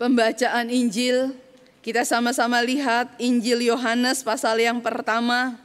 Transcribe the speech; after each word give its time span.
Pembacaan 0.00 0.72
Injil, 0.72 1.36
kita 1.84 2.08
sama-sama 2.08 2.64
lihat 2.64 3.20
Injil 3.20 3.68
Yohanes 3.68 4.24
pasal 4.24 4.56
yang 4.56 4.80
pertama, 4.80 5.60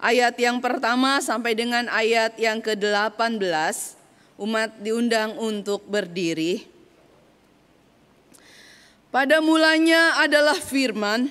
ayat 0.00 0.32
yang 0.40 0.64
pertama 0.64 1.20
sampai 1.20 1.52
dengan 1.52 1.84
ayat 1.92 2.40
yang 2.40 2.64
ke-18. 2.64 3.36
Umat 4.40 4.80
diundang 4.80 5.36
untuk 5.36 5.84
berdiri. 5.84 6.64
Pada 9.12 9.44
mulanya 9.44 10.24
adalah 10.24 10.56
firman. 10.56 11.28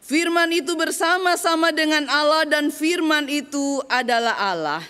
Firman 0.00 0.56
itu 0.56 0.72
bersama-sama 0.80 1.76
dengan 1.76 2.08
Allah 2.08 2.48
dan 2.48 2.72
firman 2.72 3.28
itu 3.28 3.84
adalah 3.84 4.32
Allah. 4.32 4.80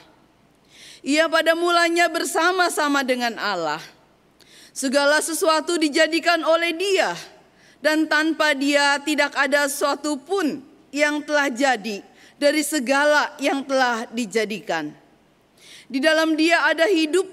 Ia 1.03 1.27
pada 1.27 1.59
mulanya 1.59 2.07
bersama-sama 2.07 3.03
dengan 3.03 3.35
Allah. 3.43 3.83
Segala 4.71 5.19
sesuatu 5.19 5.75
dijadikan 5.77 6.47
oleh 6.47 6.71
Dia, 6.75 7.15
dan 7.83 8.07
tanpa 8.07 8.55
Dia 8.55 9.03
tidak 9.03 9.35
ada 9.35 9.67
sesuatu 9.67 10.15
pun 10.15 10.63
yang 10.95 11.23
telah 11.27 11.51
jadi 11.51 12.07
dari 12.39 12.63
segala 12.63 13.35
yang 13.43 13.67
telah 13.67 14.07
dijadikan. 14.15 14.95
Di 15.91 15.99
dalam 15.99 16.39
Dia 16.39 16.71
ada 16.71 16.87
hidup, 16.87 17.27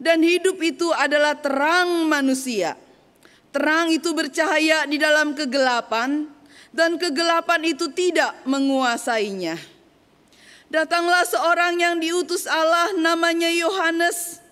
dan 0.00 0.24
hidup 0.24 0.56
itu 0.64 0.88
adalah 0.90 1.36
terang 1.36 2.08
manusia. 2.08 2.80
Terang 3.52 3.92
itu 3.92 4.10
bercahaya 4.16 4.88
di 4.88 4.96
dalam 4.96 5.36
kegelapan, 5.36 6.26
dan 6.74 6.96
kegelapan 6.96 7.60
itu 7.70 7.92
tidak 7.92 8.34
menguasainya. 8.48 9.60
Datanglah 10.72 11.22
seorang 11.28 11.78
yang 11.78 12.00
diutus 12.02 12.50
Allah, 12.50 12.90
namanya 12.98 13.46
Yohanes 13.52 14.42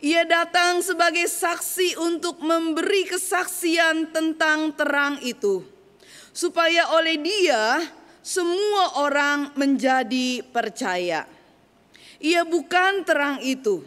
ia 0.00 0.24
datang 0.24 0.80
sebagai 0.80 1.28
saksi 1.28 2.00
untuk 2.00 2.40
memberi 2.40 3.04
kesaksian 3.04 4.08
tentang 4.08 4.72
terang 4.72 5.20
itu, 5.20 5.60
supaya 6.32 6.88
oleh 6.96 7.20
Dia 7.20 7.84
semua 8.24 9.04
orang 9.04 9.52
menjadi 9.60 10.40
percaya. 10.48 11.28
Ia 12.20 12.48
bukan 12.48 13.04
terang 13.04 13.44
itu, 13.44 13.84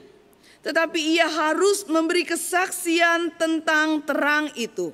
tetapi 0.61 1.17
ia 1.17 1.25
harus 1.25 1.86
memberi 1.89 2.25
kesaksian 2.25 3.34
tentang 3.38 4.06
terang 4.06 4.53
itu. 4.53 4.94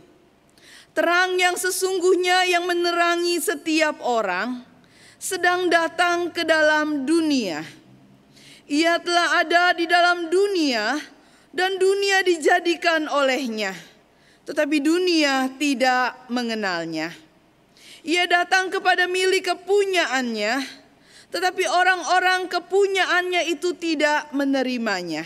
Terang 0.95 1.35
yang 1.39 1.55
sesungguhnya 1.55 2.47
yang 2.47 2.67
menerangi 2.67 3.39
setiap 3.39 3.99
orang 4.03 4.63
sedang 5.19 5.67
datang 5.67 6.31
ke 6.31 6.47
dalam 6.47 7.03
dunia 7.03 7.78
ia 8.69 9.01
telah 9.01 9.41
ada 9.41 9.73
di 9.73 9.89
dalam 9.89 10.29
dunia 10.29 11.01
dan 11.49 11.81
dunia 11.81 12.21
dijadikan 12.21 13.09
olehnya. 13.09 13.73
Tetapi 14.45 14.77
dunia 14.77 15.49
tidak 15.57 16.29
mengenalnya. 16.29 17.09
Ia 18.05 18.29
datang 18.29 18.69
kepada 18.69 19.09
milik 19.09 19.49
kepunyaannya, 19.49 20.63
tetapi 21.33 21.65
orang-orang 21.65 22.45
kepunyaannya 22.47 23.49
itu 23.49 23.73
tidak 23.75 24.29
menerimanya. 24.33 25.25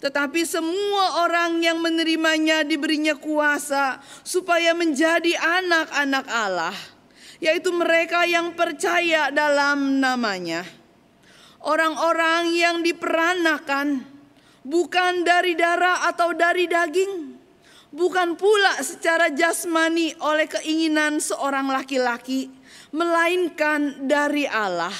Tetapi 0.00 0.44
semua 0.44 1.24
orang 1.24 1.64
yang 1.64 1.80
menerimanya 1.80 2.60
diberinya 2.60 3.16
kuasa 3.16 4.04
supaya 4.20 4.76
menjadi 4.76 5.32
anak-anak 5.40 6.26
Allah, 6.28 6.76
yaitu 7.40 7.72
mereka 7.72 8.28
yang 8.28 8.52
percaya 8.52 9.32
dalam 9.32 10.00
namanya 10.00 10.83
orang-orang 11.64 12.52
yang 12.52 12.76
diperanakan 12.84 14.04
bukan 14.64 15.24
dari 15.24 15.56
darah 15.56 16.08
atau 16.08 16.36
dari 16.36 16.68
daging, 16.68 17.36
bukan 17.92 18.36
pula 18.36 18.80
secara 18.84 19.32
jasmani 19.32 20.12
oleh 20.20 20.48
keinginan 20.48 21.20
seorang 21.20 21.68
laki-laki, 21.72 22.52
melainkan 22.92 24.04
dari 24.04 24.44
Allah. 24.48 24.94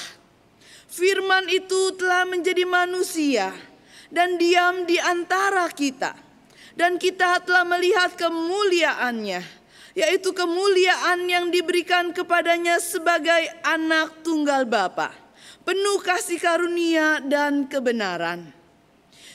Firman 0.89 1.49
itu 1.51 1.91
telah 1.97 2.23
menjadi 2.23 2.63
manusia 2.63 3.51
dan 4.09 4.37
diam 4.39 4.85
di 4.87 4.95
antara 5.01 5.67
kita, 5.69 6.15
dan 6.77 6.95
kita 6.95 7.43
telah 7.43 7.67
melihat 7.67 8.15
kemuliaannya, 8.15 9.41
yaitu 9.97 10.29
kemuliaan 10.31 11.27
yang 11.27 11.51
diberikan 11.51 12.15
kepadanya 12.15 12.79
sebagai 12.79 13.43
anak 13.65 14.23
tunggal 14.23 14.63
Bapa 14.63 15.24
penuh 15.65 15.99
kasih 16.05 16.37
karunia 16.37 17.19
dan 17.25 17.65
kebenaran. 17.65 18.53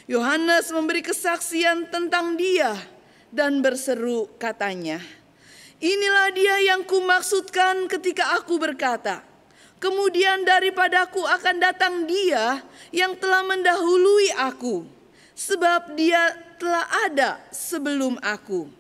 Yohanes 0.07 0.71
memberi 0.71 1.03
kesaksian 1.03 1.91
tentang 1.91 2.39
dia 2.39 2.79
dan 3.35 3.59
berseru 3.61 4.31
katanya, 4.39 5.03
Inilah 5.81 6.29
dia 6.31 6.57
yang 6.73 6.87
kumaksudkan 6.87 7.91
ketika 7.91 8.39
aku 8.39 8.57
berkata, 8.57 9.27
Kemudian 9.81 10.45
daripadaku 10.45 11.25
akan 11.25 11.57
datang 11.57 12.05
dia 12.05 12.61
yang 12.93 13.17
telah 13.17 13.41
mendahului 13.41 14.29
aku, 14.37 14.85
sebab 15.33 15.97
dia 15.97 16.37
telah 16.61 16.85
ada 17.09 17.41
sebelum 17.49 18.21
aku. 18.21 18.80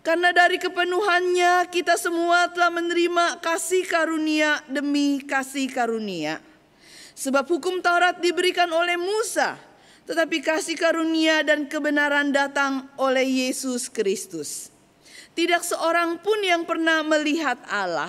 Karena 0.00 0.32
dari 0.32 0.56
kepenuhannya 0.56 1.68
kita 1.68 2.00
semua 2.00 2.48
telah 2.48 2.72
menerima 2.72 3.36
kasih 3.44 3.84
karunia 3.84 4.64
demi 4.64 5.20
kasih 5.20 5.68
karunia. 5.68 6.40
Sebab 7.12 7.44
hukum 7.44 7.84
Taurat 7.84 8.16
diberikan 8.16 8.72
oleh 8.72 8.96
Musa, 8.96 9.60
tetapi 10.08 10.40
kasih 10.40 10.80
karunia 10.80 11.44
dan 11.44 11.68
kebenaran 11.68 12.32
datang 12.32 12.88
oleh 12.96 13.44
Yesus 13.44 13.92
Kristus. 13.92 14.72
Tidak 15.36 15.60
seorang 15.60 16.16
pun 16.24 16.40
yang 16.40 16.64
pernah 16.64 17.04
melihat 17.04 17.60
Allah, 17.68 18.08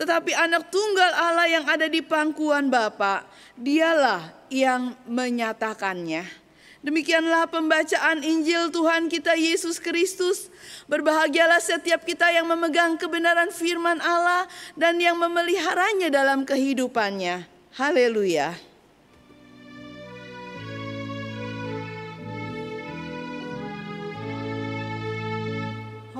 tetapi 0.00 0.32
anak 0.32 0.72
tunggal 0.72 1.12
Allah 1.20 1.52
yang 1.52 1.68
ada 1.68 1.84
di 1.84 2.00
pangkuan 2.00 2.72
Bapa, 2.72 3.28
dialah 3.60 4.48
yang 4.48 4.96
menyatakannya. 5.04 6.39
Demikianlah 6.80 7.44
pembacaan 7.52 8.24
Injil 8.24 8.72
Tuhan 8.72 9.12
kita 9.12 9.36
Yesus 9.36 9.76
Kristus. 9.76 10.48
Berbahagialah 10.88 11.60
setiap 11.60 12.08
kita 12.08 12.32
yang 12.32 12.48
memegang 12.48 12.96
kebenaran 12.96 13.52
firman 13.52 14.00
Allah 14.00 14.48
dan 14.80 14.96
yang 14.96 15.20
memeliharanya 15.20 16.08
dalam 16.08 16.48
kehidupannya. 16.48 17.44
Haleluya. 17.76 18.70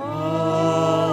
Bapak, 0.00 1.09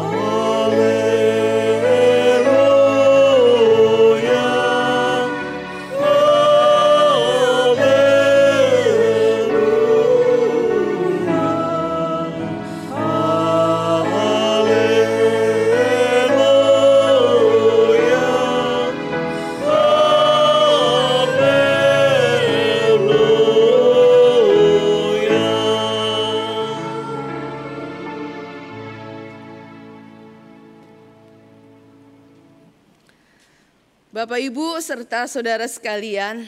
serta 34.87 35.27
saudara 35.27 35.67
sekalian, 35.67 36.47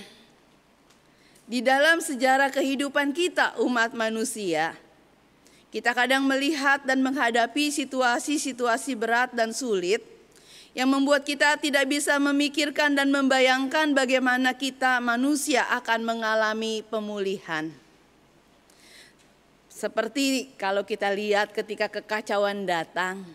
di 1.44 1.60
dalam 1.60 2.00
sejarah 2.00 2.48
kehidupan 2.48 3.12
kita, 3.12 3.60
umat 3.60 3.92
manusia, 3.92 4.80
kita 5.76 5.92
kadang 5.92 6.24
melihat 6.24 6.80
dan 6.88 7.04
menghadapi 7.04 7.68
situasi-situasi 7.68 8.96
berat 8.96 9.36
dan 9.36 9.52
sulit 9.52 10.00
yang 10.72 10.88
membuat 10.88 11.28
kita 11.28 11.60
tidak 11.60 11.84
bisa 11.92 12.16
memikirkan 12.16 12.96
dan 12.96 13.12
membayangkan 13.12 13.92
bagaimana 13.92 14.56
kita, 14.56 15.04
manusia, 15.04 15.68
akan 15.76 16.08
mengalami 16.08 16.80
pemulihan. 16.88 17.68
Seperti 19.68 20.56
kalau 20.56 20.88
kita 20.88 21.12
lihat 21.12 21.52
ketika 21.52 21.92
kekacauan 21.92 22.64
datang, 22.64 23.28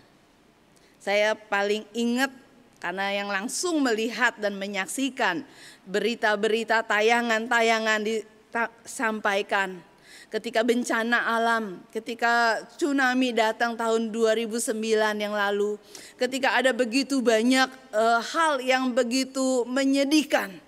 saya 0.96 1.36
paling 1.36 1.84
ingat 1.92 2.43
karena 2.84 3.16
yang 3.16 3.32
langsung 3.32 3.80
melihat 3.80 4.36
dan 4.36 4.60
menyaksikan 4.60 5.40
berita-berita 5.88 6.84
tayangan-tayangan 6.84 8.04
disampaikan 8.04 9.80
ketika 10.28 10.60
bencana 10.60 11.32
alam, 11.32 11.80
ketika 11.88 12.60
tsunami 12.76 13.32
datang 13.32 13.72
tahun 13.72 14.12
2009 14.12 14.76
yang 15.16 15.32
lalu, 15.32 15.80
ketika 16.20 16.60
ada 16.60 16.76
begitu 16.76 17.24
banyak 17.24 17.72
uh, 17.94 18.20
hal 18.20 18.60
yang 18.60 18.92
begitu 18.92 19.64
menyedihkan. 19.64 20.60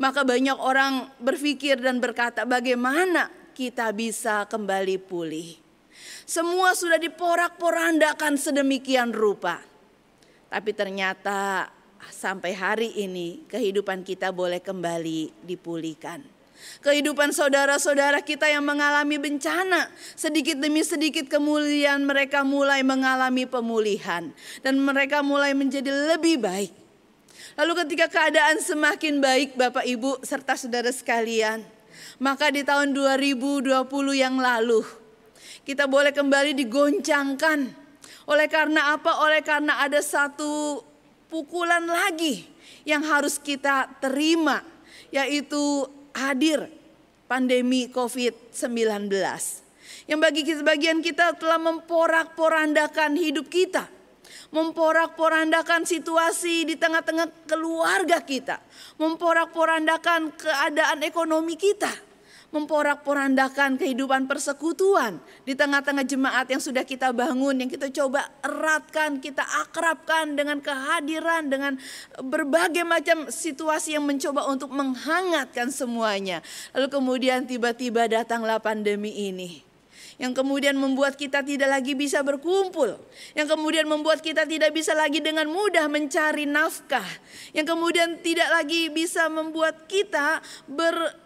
Maka 0.00 0.24
banyak 0.24 0.56
orang 0.56 1.12
berpikir 1.20 1.76
dan 1.76 2.00
berkata 2.00 2.48
bagaimana 2.48 3.28
kita 3.52 3.92
bisa 3.92 4.48
kembali 4.48 4.96
pulih. 4.96 5.60
Semua 6.24 6.72
sudah 6.72 6.96
diporak-porandakan 6.96 8.40
sedemikian 8.40 9.12
rupa. 9.12 9.73
Tapi 10.48 10.70
ternyata 10.72 11.68
sampai 12.10 12.52
hari 12.52 12.90
ini 13.00 13.44
kehidupan 13.48 14.04
kita 14.04 14.30
boleh 14.30 14.60
kembali 14.60 15.44
dipulihkan. 15.44 16.34
Kehidupan 16.80 17.34
saudara-saudara 17.34 18.22
kita 18.22 18.48
yang 18.48 18.64
mengalami 18.64 19.18
bencana, 19.18 19.90
sedikit 20.14 20.56
demi 20.56 20.80
sedikit 20.86 21.26
kemuliaan 21.28 22.06
mereka 22.06 22.46
mulai 22.46 22.80
mengalami 22.80 23.44
pemulihan 23.44 24.30
dan 24.62 24.74
mereka 24.80 25.20
mulai 25.20 25.52
menjadi 25.52 25.90
lebih 26.14 26.40
baik. 26.40 26.72
Lalu 27.54 27.72
ketika 27.84 28.06
keadaan 28.10 28.58
semakin 28.62 29.20
baik 29.20 29.54
Bapak 29.54 29.84
Ibu 29.84 30.24
serta 30.24 30.56
saudara 30.56 30.90
sekalian, 30.90 31.62
maka 32.18 32.50
di 32.50 32.64
tahun 32.64 32.94
2020 32.96 33.84
yang 34.14 34.38
lalu 34.38 34.82
kita 35.62 35.84
boleh 35.90 36.10
kembali 36.14 36.56
digoncangkan. 36.56 37.83
Oleh 38.24 38.48
karena 38.48 38.96
apa? 38.96 39.20
Oleh 39.20 39.44
karena 39.44 39.84
ada 39.84 40.00
satu 40.00 40.80
pukulan 41.28 41.84
lagi 41.84 42.48
yang 42.88 43.04
harus 43.04 43.36
kita 43.36 43.88
terima, 44.00 44.64
yaitu 45.12 45.88
hadir 46.16 46.68
pandemi 47.28 47.88
COVID-19. 47.92 49.12
Yang 50.04 50.20
bagi 50.20 50.42
sebagian 50.44 50.98
kita 51.04 51.36
telah 51.36 51.60
memporak-porandakan 51.60 53.16
hidup 53.16 53.48
kita. 53.48 53.88
Memporak-porandakan 54.54 55.82
situasi 55.82 56.64
di 56.64 56.78
tengah-tengah 56.78 57.48
keluarga 57.50 58.22
kita. 58.22 58.62
Memporak-porandakan 59.02 60.30
keadaan 60.38 61.02
ekonomi 61.02 61.58
kita 61.58 62.13
memporak-porandakan 62.54 63.74
kehidupan 63.74 64.30
persekutuan 64.30 65.18
di 65.42 65.58
tengah-tengah 65.58 66.06
jemaat 66.06 66.46
yang 66.46 66.62
sudah 66.62 66.86
kita 66.86 67.10
bangun, 67.10 67.66
yang 67.66 67.70
kita 67.70 67.90
coba 67.90 68.30
eratkan, 68.46 69.18
kita 69.18 69.42
akrabkan 69.66 70.38
dengan 70.38 70.62
kehadiran, 70.62 71.50
dengan 71.50 71.74
berbagai 72.22 72.86
macam 72.86 73.26
situasi 73.26 73.98
yang 73.98 74.06
mencoba 74.06 74.46
untuk 74.46 74.70
menghangatkan 74.70 75.74
semuanya. 75.74 76.38
Lalu 76.70 76.86
kemudian 76.94 77.50
tiba-tiba 77.50 78.06
datanglah 78.06 78.62
pandemi 78.62 79.10
ini 79.26 79.74
yang 80.14 80.30
kemudian 80.30 80.78
membuat 80.78 81.18
kita 81.18 81.42
tidak 81.42 81.66
lagi 81.66 81.98
bisa 81.98 82.22
berkumpul, 82.22 82.94
yang 83.34 83.50
kemudian 83.50 83.82
membuat 83.82 84.22
kita 84.22 84.46
tidak 84.46 84.70
bisa 84.70 84.94
lagi 84.94 85.18
dengan 85.18 85.50
mudah 85.50 85.90
mencari 85.90 86.46
nafkah, 86.46 87.06
yang 87.50 87.66
kemudian 87.66 88.22
tidak 88.22 88.46
lagi 88.54 88.94
bisa 88.94 89.26
membuat 89.26 89.90
kita 89.90 90.38
ber 90.70 91.23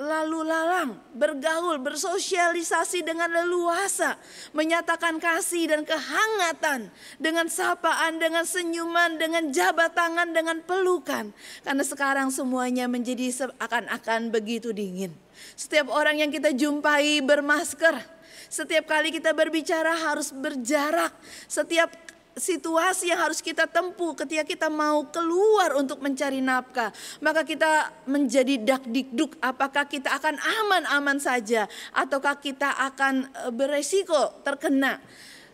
lalu 0.00 0.48
lalang, 0.48 0.96
bergaul, 1.12 1.76
bersosialisasi 1.84 3.04
dengan 3.04 3.28
leluasa, 3.28 4.16
menyatakan 4.56 5.20
kasih 5.20 5.68
dan 5.68 5.84
kehangatan 5.84 6.88
dengan 7.20 7.52
sapaan, 7.52 8.16
dengan 8.16 8.48
senyuman, 8.48 9.20
dengan 9.20 9.52
jabat 9.52 9.92
tangan, 9.92 10.32
dengan 10.32 10.64
pelukan. 10.64 11.36
Karena 11.60 11.84
sekarang 11.84 12.32
semuanya 12.32 12.88
menjadi 12.88 13.28
seakan-akan 13.28 14.32
begitu 14.32 14.72
dingin. 14.72 15.12
Setiap 15.52 15.92
orang 15.92 16.24
yang 16.24 16.32
kita 16.32 16.56
jumpai 16.56 17.20
bermasker, 17.20 18.00
setiap 18.48 18.88
kali 18.88 19.12
kita 19.12 19.36
berbicara 19.36 19.94
harus 20.10 20.32
berjarak. 20.32 21.12
Setiap 21.46 21.92
situasi 22.38 23.10
yang 23.10 23.20
harus 23.20 23.42
kita 23.42 23.66
tempuh 23.66 24.14
ketika 24.14 24.46
kita 24.46 24.68
mau 24.70 25.02
keluar 25.10 25.74
untuk 25.74 25.98
mencari 25.98 26.38
nafkah. 26.38 26.94
Maka 27.18 27.42
kita 27.42 27.90
menjadi 28.06 28.54
dak 28.60 28.86
dikduk 28.86 29.34
apakah 29.42 29.86
kita 29.86 30.14
akan 30.14 30.38
aman-aman 30.38 31.18
saja 31.18 31.66
ataukah 31.90 32.38
kita 32.38 32.70
akan 32.92 33.26
e, 33.26 33.42
beresiko 33.50 34.40
terkena. 34.46 35.02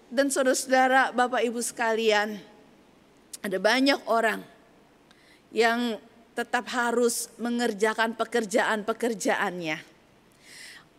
Dan 0.07 0.31
saudara-saudara 0.31 1.11
Bapak 1.11 1.43
Ibu 1.43 1.59
sekalian 1.65 2.39
ada 3.43 3.59
banyak 3.59 4.01
orang 4.07 4.41
yang 5.51 5.99
tetap 6.37 6.69
harus 6.69 7.33
mengerjakan 7.41 8.13
pekerjaan-pekerjaannya 8.13 9.96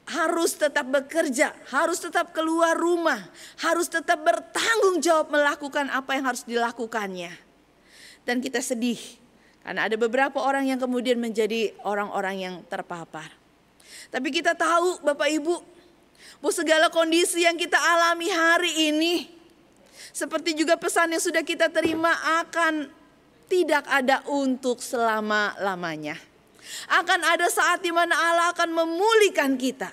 harus 0.08 0.56
tetap 0.56 0.88
bekerja, 0.88 1.52
harus 1.68 2.00
tetap 2.00 2.32
keluar 2.32 2.80
rumah, 2.80 3.20
harus 3.60 3.92
tetap 3.92 4.24
bertanggung 4.24 5.04
jawab 5.04 5.28
melakukan 5.28 5.92
apa 5.92 6.16
yang 6.16 6.26
harus 6.32 6.48
dilakukannya. 6.48 7.36
Dan 8.24 8.40
kita 8.40 8.64
sedih 8.64 9.00
karena 9.68 9.84
ada 9.84 10.00
beberapa 10.00 10.40
orang 10.40 10.72
yang 10.72 10.80
kemudian 10.80 11.20
menjadi 11.20 11.76
orang-orang 11.84 12.36
yang 12.40 12.56
terpapar. 12.72 13.28
Tapi 14.08 14.32
kita 14.32 14.56
tahu 14.56 15.04
Bapak 15.04 15.28
Ibu, 15.28 15.56
bahwa 16.40 16.54
segala 16.56 16.88
kondisi 16.88 17.44
yang 17.44 17.60
kita 17.60 17.76
alami 17.76 18.32
hari 18.32 18.72
ini 18.96 19.16
seperti 20.16 20.56
juga 20.56 20.80
pesan 20.80 21.12
yang 21.12 21.24
sudah 21.24 21.44
kita 21.44 21.68
terima 21.68 22.16
akan 22.42 22.88
tidak 23.48 23.84
ada 23.88 24.24
untuk 24.28 24.80
selama-lamanya. 24.80 26.20
Akan 26.92 27.20
ada 27.24 27.48
saat 27.48 27.84
di 27.84 27.92
mana 27.92 28.14
Allah 28.14 28.52
akan 28.56 28.70
memulihkan 28.72 29.56
kita. 29.56 29.90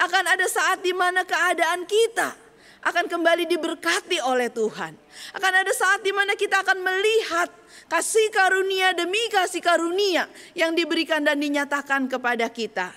Akan 0.00 0.24
ada 0.24 0.46
saat 0.48 0.80
di 0.80 0.94
mana 0.96 1.26
keadaan 1.26 1.84
kita 1.84 2.42
akan 2.82 3.06
kembali 3.06 3.46
diberkati 3.46 4.18
oleh 4.26 4.50
Tuhan. 4.50 4.92
Akan 5.38 5.52
ada 5.54 5.70
saat 5.70 6.02
di 6.02 6.10
mana 6.10 6.34
kita 6.34 6.66
akan 6.66 6.82
melihat 6.82 7.48
kasih 7.86 8.26
karunia 8.34 8.90
demi 8.90 9.22
kasih 9.30 9.62
karunia 9.62 10.26
yang 10.58 10.74
diberikan 10.74 11.22
dan 11.22 11.38
dinyatakan 11.38 12.10
kepada 12.10 12.50
kita. 12.50 12.90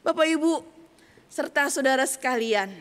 Bapak 0.00 0.24
Ibu 0.24 0.64
serta 1.28 1.68
saudara 1.68 2.08
sekalian, 2.08 2.72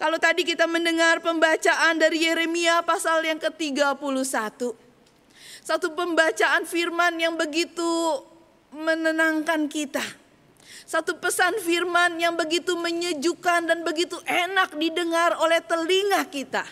kalau 0.00 0.16
tadi 0.16 0.48
kita 0.48 0.64
mendengar 0.64 1.20
pembacaan 1.20 2.00
dari 2.00 2.24
Yeremia 2.24 2.80
pasal 2.82 3.28
yang 3.28 3.36
ke-31. 3.36 4.72
Satu 5.62 5.94
pembacaan 5.94 6.66
firman 6.66 7.14
yang 7.20 7.36
begitu 7.38 8.18
menenangkan 8.72 9.68
kita. 9.68 10.02
Satu 10.82 11.16
pesan 11.16 11.56
firman 11.62 12.18
yang 12.18 12.34
begitu 12.34 12.74
menyejukkan 12.74 13.70
dan 13.70 13.80
begitu 13.86 14.18
enak 14.26 14.76
didengar 14.76 15.38
oleh 15.40 15.62
telinga 15.64 16.26
kita. 16.28 16.64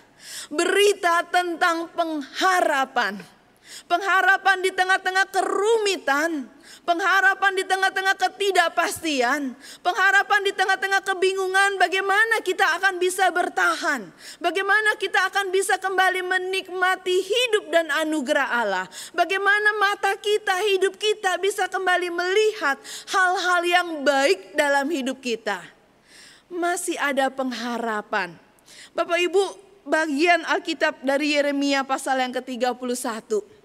Berita 0.53 1.25
tentang 1.31 1.89
pengharapan. 1.95 3.17
Pengharapan 3.87 4.59
di 4.67 4.75
tengah-tengah 4.75 5.31
kerumitan, 5.31 6.51
pengharapan 6.91 7.55
di 7.55 7.63
tengah-tengah 7.71 8.19
ketidakpastian, 8.19 9.55
pengharapan 9.79 10.41
di 10.43 10.51
tengah-tengah 10.51 10.99
kebingungan 11.07 11.79
bagaimana 11.79 12.43
kita 12.43 12.67
akan 12.83 12.99
bisa 12.99 13.31
bertahan, 13.31 14.11
bagaimana 14.43 14.99
kita 14.99 15.31
akan 15.31 15.55
bisa 15.55 15.79
kembali 15.79 16.27
menikmati 16.27 17.15
hidup 17.15 17.71
dan 17.71 17.95
anugerah 17.95 18.49
Allah, 18.51 18.87
bagaimana 19.15 19.71
mata 19.79 20.19
kita, 20.19 20.67
hidup 20.67 20.99
kita 20.99 21.39
bisa 21.39 21.71
kembali 21.71 22.11
melihat 22.11 22.83
hal-hal 23.07 23.63
yang 23.63 23.89
baik 24.03 24.59
dalam 24.59 24.91
hidup 24.91 25.23
kita. 25.23 25.63
Masih 26.51 26.99
ada 26.99 27.31
pengharapan. 27.31 28.35
Bapak 28.91 29.23
Ibu, 29.23 29.45
bagian 29.87 30.43
Alkitab 30.43 31.07
dari 31.07 31.39
Yeremia 31.39 31.87
pasal 31.87 32.19
yang 32.19 32.35
ke-31 32.35 33.60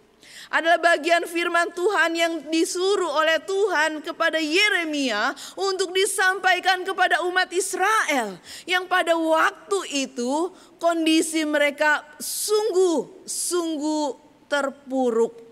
adalah 0.53 0.77
bagian 0.77 1.25
firman 1.25 1.73
Tuhan 1.73 2.11
yang 2.13 2.33
disuruh 2.53 3.09
oleh 3.09 3.41
Tuhan 3.43 4.01
kepada 4.05 4.37
Yeremia 4.37 5.33
untuk 5.57 5.91
disampaikan 5.91 6.85
kepada 6.85 7.25
umat 7.25 7.49
Israel 7.49 8.37
yang 8.69 8.85
pada 8.85 9.17
waktu 9.17 10.07
itu 10.07 10.53
kondisi 10.77 11.43
mereka 11.47 12.05
sungguh-sungguh 12.21 14.07
terpuruk. 14.45 15.43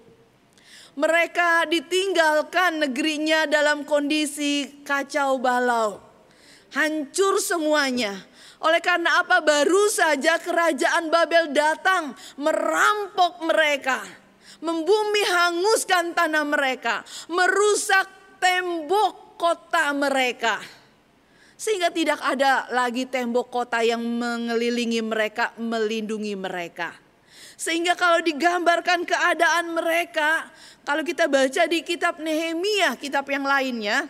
Mereka 0.93 1.65
ditinggalkan 1.73 2.85
negerinya 2.85 3.49
dalam 3.49 3.81
kondisi 3.81 4.85
kacau 4.85 5.41
balau. 5.41 5.97
Hancur 6.77 7.41
semuanya. 7.41 8.13
Oleh 8.61 8.77
karena 8.77 9.25
apa 9.25 9.41
baru 9.41 9.89
saja 9.89 10.37
kerajaan 10.37 11.09
Babel 11.09 11.49
datang 11.49 12.13
merampok 12.37 13.41
mereka 13.43 14.22
membumi 14.63 15.23
hanguskan 15.27 16.15
tanah 16.15 16.47
mereka, 16.47 17.03
merusak 17.27 18.07
tembok 18.39 19.35
kota 19.35 19.91
mereka. 19.91 20.63
Sehingga 21.59 21.91
tidak 21.91 22.19
ada 22.23 22.67
lagi 22.71 23.07
tembok 23.07 23.51
kota 23.51 23.83
yang 23.83 23.99
mengelilingi 23.99 25.03
mereka, 25.03 25.51
melindungi 25.59 26.35
mereka. 26.39 26.95
Sehingga 27.53 27.93
kalau 27.93 28.19
digambarkan 28.19 29.05
keadaan 29.05 29.71
mereka, 29.71 30.49
kalau 30.83 31.05
kita 31.05 31.29
baca 31.29 31.63
di 31.69 31.79
kitab 31.85 32.19
Nehemia, 32.19 32.97
kitab 32.99 33.29
yang 33.29 33.45
lainnya, 33.45 34.09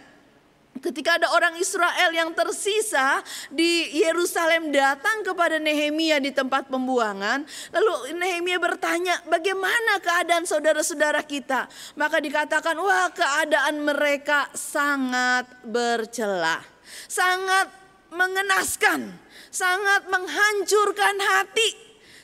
ketika 0.81 1.21
ada 1.21 1.29
orang 1.35 1.59
Israel 1.61 2.09
yang 2.15 2.33
tersisa 2.33 3.21
di 3.53 3.93
Yerusalem 3.93 4.73
datang 4.73 5.21
kepada 5.21 5.61
Nehemia 5.61 6.17
di 6.17 6.33
tempat 6.33 6.71
pembuangan, 6.71 7.45
lalu 7.75 8.17
Nehemia 8.17 8.57
bertanya, 8.57 9.21
"Bagaimana 9.29 10.01
keadaan 10.01 10.47
saudara-saudara 10.49 11.21
kita?" 11.27 11.69
Maka 11.99 12.17
dikatakan, 12.17 12.75
"Wah, 12.79 13.13
keadaan 13.13 13.85
mereka 13.85 14.49
sangat 14.57 15.45
bercela, 15.67 16.63
sangat 17.05 17.83
mengenaskan, 18.13 19.09
sangat 19.49 20.07
menghancurkan 20.07 21.15
hati. 21.17 21.69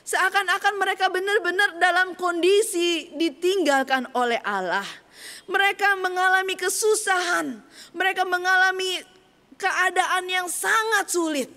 Seakan-akan 0.06 0.74
mereka 0.74 1.06
benar-benar 1.06 1.78
dalam 1.78 2.18
kondisi 2.18 3.14
ditinggalkan 3.14 4.10
oleh 4.18 4.42
Allah. 4.42 4.86
Mereka 5.50 5.98
mengalami 5.98 6.54
kesusahan, 6.54 7.58
mereka 7.90 8.22
mengalami 8.22 9.02
keadaan 9.58 10.24
yang 10.30 10.46
sangat 10.46 11.10
sulit 11.10 11.50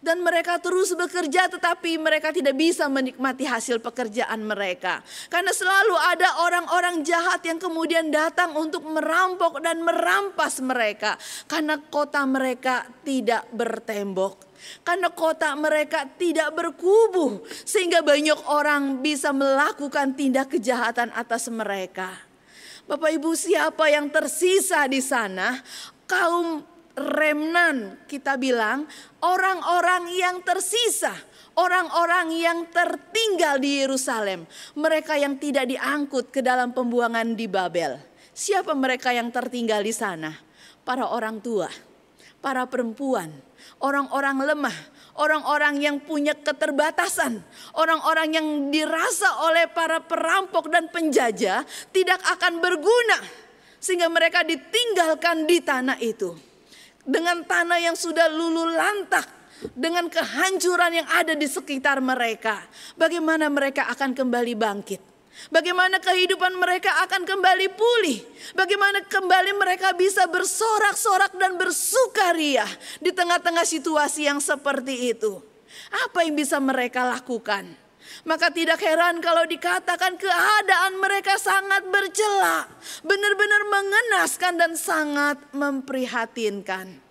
dan 0.00 0.24
mereka 0.24 0.56
terus 0.56 0.96
bekerja 0.96 1.48
tetapi 1.52 2.00
mereka 2.00 2.32
tidak 2.32 2.56
bisa 2.56 2.88
menikmati 2.88 3.44
hasil 3.44 3.78
pekerjaan 3.84 4.40
mereka. 4.44 5.04
Karena 5.28 5.52
selalu 5.52 5.96
ada 5.96 6.28
orang-orang 6.44 7.04
jahat 7.04 7.44
yang 7.44 7.60
kemudian 7.60 8.08
datang 8.08 8.56
untuk 8.56 8.84
merampok 8.88 9.60
dan 9.60 9.84
merampas 9.84 10.58
mereka. 10.64 11.20
Karena 11.44 11.76
kota 11.76 12.24
mereka 12.24 12.88
tidak 13.04 13.44
bertembok. 13.52 14.48
Karena 14.84 15.08
kota 15.12 15.52
mereka 15.56 16.04
tidak 16.16 16.52
berkubu. 16.52 17.44
Sehingga 17.64 18.00
banyak 18.04 18.40
orang 18.48 19.00
bisa 19.04 19.32
melakukan 19.32 20.16
tindak 20.16 20.52
kejahatan 20.52 21.12
atas 21.12 21.48
mereka. 21.52 22.29
Bapak 22.90 23.14
ibu 23.14 23.38
siapa 23.38 23.86
yang 23.86 24.10
tersisa 24.10 24.90
di 24.90 24.98
sana? 24.98 25.62
Kaum 26.10 26.58
remnan 26.98 28.02
kita 28.10 28.34
bilang 28.34 28.82
orang-orang 29.22 30.10
yang 30.10 30.42
tersisa, 30.42 31.14
orang-orang 31.54 32.34
yang 32.34 32.66
tertinggal 32.66 33.62
di 33.62 33.86
Yerusalem, 33.86 34.42
mereka 34.74 35.14
yang 35.14 35.38
tidak 35.38 35.70
diangkut 35.70 36.34
ke 36.34 36.42
dalam 36.42 36.74
pembuangan 36.74 37.38
di 37.38 37.46
Babel. 37.46 37.94
Siapa 38.34 38.74
mereka 38.74 39.14
yang 39.14 39.30
tertinggal 39.30 39.86
di 39.86 39.94
sana? 39.94 40.34
Para 40.82 41.14
orang 41.14 41.38
tua, 41.38 41.70
para 42.42 42.66
perempuan, 42.66 43.30
orang-orang 43.78 44.50
lemah, 44.50 44.76
orang-orang 45.20 45.76
yang 45.78 45.96
punya 46.00 46.32
keterbatasan, 46.32 47.44
orang-orang 47.76 48.28
yang 48.32 48.46
dirasa 48.72 49.44
oleh 49.44 49.68
para 49.68 50.00
perampok 50.00 50.72
dan 50.72 50.88
penjajah 50.88 51.62
tidak 51.92 52.20
akan 52.24 52.64
berguna 52.64 53.20
sehingga 53.76 54.08
mereka 54.08 54.40
ditinggalkan 54.42 55.44
di 55.44 55.60
tanah 55.60 56.00
itu 56.00 56.50
dengan 57.04 57.42
tanah 57.42 57.78
yang 57.80 57.96
sudah 57.96 58.28
lulu 58.28 58.70
lantak, 58.70 59.26
dengan 59.74 60.06
kehancuran 60.06 61.02
yang 61.02 61.08
ada 61.10 61.34
di 61.34 61.48
sekitar 61.48 61.98
mereka, 61.98 62.62
bagaimana 62.96 63.50
mereka 63.50 63.90
akan 63.90 64.14
kembali 64.14 64.54
bangkit? 64.56 65.09
Bagaimana 65.48 65.96
kehidupan 65.96 66.52
mereka 66.60 67.00
akan 67.08 67.24
kembali 67.24 67.72
pulih? 67.72 68.20
Bagaimana 68.52 69.00
kembali 69.08 69.56
mereka 69.56 69.96
bisa 69.96 70.28
bersorak-sorak 70.28 71.32
dan 71.40 71.56
bersukaria 71.56 72.68
di 73.00 73.08
tengah-tengah 73.08 73.64
situasi 73.64 74.28
yang 74.28 74.44
seperti 74.44 75.16
itu? 75.16 75.40
Apa 76.04 76.28
yang 76.28 76.36
bisa 76.36 76.60
mereka 76.60 77.08
lakukan? 77.08 77.72
Maka 78.28 78.52
tidak 78.52 78.84
heran 78.84 79.24
kalau 79.24 79.48
dikatakan 79.48 80.20
keadaan 80.20 81.00
mereka 81.00 81.40
sangat 81.40 81.88
bercela, 81.88 82.68
benar-benar 83.00 83.62
mengenaskan 83.70 84.54
dan 84.60 84.72
sangat 84.76 85.38
memprihatinkan. 85.56 87.09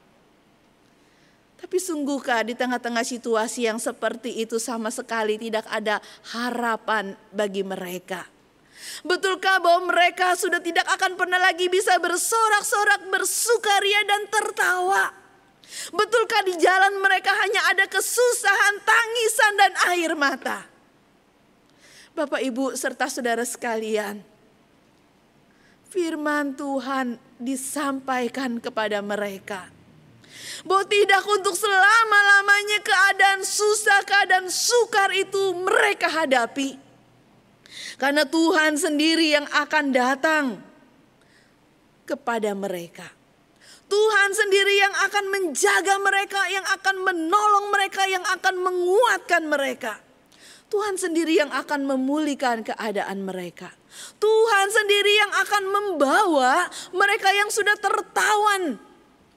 Tapi 1.60 1.78
sungguhkah 1.78 2.48
di 2.48 2.56
tengah-tengah 2.56 3.04
situasi 3.04 3.68
yang 3.68 3.78
seperti 3.78 4.40
itu 4.40 4.56
sama 4.58 4.88
sekali 4.90 5.36
tidak 5.36 5.68
ada 5.68 6.00
harapan 6.32 7.20
bagi 7.36 7.68
mereka? 7.68 8.24
Betulkah 9.04 9.60
bahwa 9.60 9.92
mereka 9.92 10.40
sudah 10.40 10.64
tidak 10.64 10.88
akan 10.88 11.20
pernah 11.20 11.40
lagi 11.40 11.68
bisa 11.68 12.00
bersorak-sorak, 12.00 13.12
bersukaria 13.12 14.02
dan 14.08 14.24
tertawa? 14.32 15.12
Betulkah 15.94 16.42
di 16.48 16.56
jalan 16.58 16.98
mereka 16.98 17.30
hanya 17.44 17.62
ada 17.70 17.86
kesusahan, 17.86 18.76
tangisan 18.82 19.54
dan 19.60 19.72
air 19.94 20.12
mata? 20.16 20.66
Bapak, 22.16 22.42
Ibu, 22.42 22.74
serta 22.74 23.06
saudara 23.08 23.46
sekalian, 23.46 24.20
firman 25.94 26.58
Tuhan 26.58 27.22
disampaikan 27.38 28.58
kepada 28.58 29.00
mereka. 29.00 29.79
Bahwa 30.64 30.86
tidak 30.88 31.24
untuk 31.26 31.56
selama-lamanya 31.56 32.80
keadaan 32.84 33.42
susah, 33.44 34.04
keadaan 34.04 34.48
sukar 34.52 35.12
itu 35.16 35.56
mereka 35.56 36.08
hadapi. 36.12 36.80
Karena 38.00 38.24
Tuhan 38.24 38.80
sendiri 38.80 39.36
yang 39.36 39.48
akan 39.52 39.86
datang 39.92 40.46
kepada 42.08 42.56
mereka. 42.58 43.08
Tuhan 43.90 44.30
sendiri 44.38 44.76
yang 44.78 44.94
akan 45.10 45.26
menjaga 45.34 45.96
mereka, 45.98 46.42
yang 46.54 46.66
akan 46.78 46.96
menolong 47.10 47.66
mereka, 47.74 48.06
yang 48.06 48.22
akan 48.22 48.56
menguatkan 48.62 49.44
mereka. 49.50 49.98
Tuhan 50.70 51.02
sendiri 51.02 51.42
yang 51.42 51.50
akan 51.50 51.90
memulihkan 51.90 52.62
keadaan 52.62 53.26
mereka. 53.26 53.74
Tuhan 54.22 54.68
sendiri 54.70 55.14
yang 55.18 55.34
akan 55.34 55.64
membawa 55.66 56.70
mereka 56.94 57.34
yang 57.34 57.50
sudah 57.50 57.74
tertawan 57.82 58.78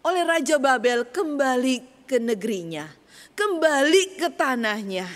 oleh 0.02 0.22
Raja 0.26 0.58
Babel 0.58 1.06
kembali 1.08 2.06
ke 2.06 2.18
negerinya, 2.18 2.86
kembali 3.34 4.18
ke 4.18 4.28
tanahnya. 4.34 5.08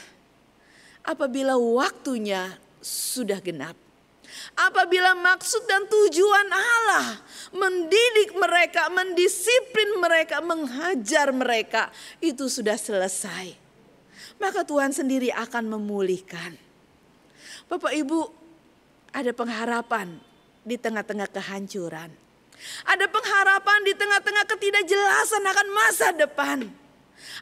Apabila 1.07 1.55
waktunya 1.55 2.59
sudah 2.83 3.39
genap. 3.39 3.79
Apabila 4.57 5.15
maksud 5.15 5.65
dan 5.71 5.87
tujuan 5.87 6.49
Allah 6.51 7.23
mendidik 7.55 8.35
mereka, 8.37 8.91
mendisiplin 8.91 10.03
mereka, 10.03 10.43
menghajar 10.43 11.31
mereka, 11.31 11.89
itu 12.19 12.51
sudah 12.51 12.75
selesai 12.75 13.67
maka 14.37 14.65
Tuhan 14.65 14.93
sendiri 14.93 15.33
akan 15.33 15.77
memulihkan. 15.77 16.57
Bapak 17.67 17.93
Ibu, 17.93 18.21
ada 19.11 19.33
pengharapan 19.33 20.21
di 20.63 20.77
tengah-tengah 20.77 21.29
kehancuran. 21.33 22.26
Ada 22.89 23.07
pengharapan 23.11 23.81
di 23.85 23.93
tengah-tengah 23.93 24.45
ketidakjelasan 24.49 25.45
akan 25.45 25.69
masa 25.73 26.09
depan. 26.17 26.59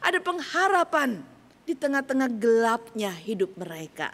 Ada 0.03 0.19
pengharapan 0.19 1.23
di 1.65 1.73
tengah-tengah 1.73 2.29
gelapnya 2.35 3.11
hidup 3.11 3.55
mereka. 3.57 4.11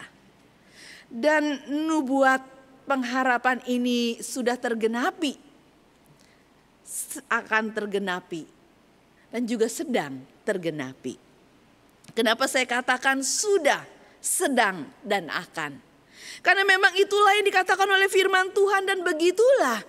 Dan 1.12 1.60
nubuat 1.68 2.40
pengharapan 2.88 3.60
ini 3.68 4.22
sudah 4.24 4.56
tergenapi. 4.56 5.36
Akan 7.28 7.76
tergenapi. 7.76 8.48
Dan 9.32 9.48
juga 9.48 9.68
sedang 9.72 10.22
tergenapi. 10.44 11.16
Kenapa 12.12 12.44
saya 12.52 12.68
katakan 12.68 13.24
sudah, 13.24 13.88
sedang, 14.20 14.84
dan 15.00 15.32
akan? 15.32 15.80
Karena 16.42 16.64
memang 16.66 16.92
itulah 16.98 17.38
yang 17.38 17.48
dikatakan 17.48 17.88
oleh 17.88 18.10
firman 18.12 18.52
Tuhan 18.52 18.84
dan 18.88 19.00
begitulah 19.06 19.80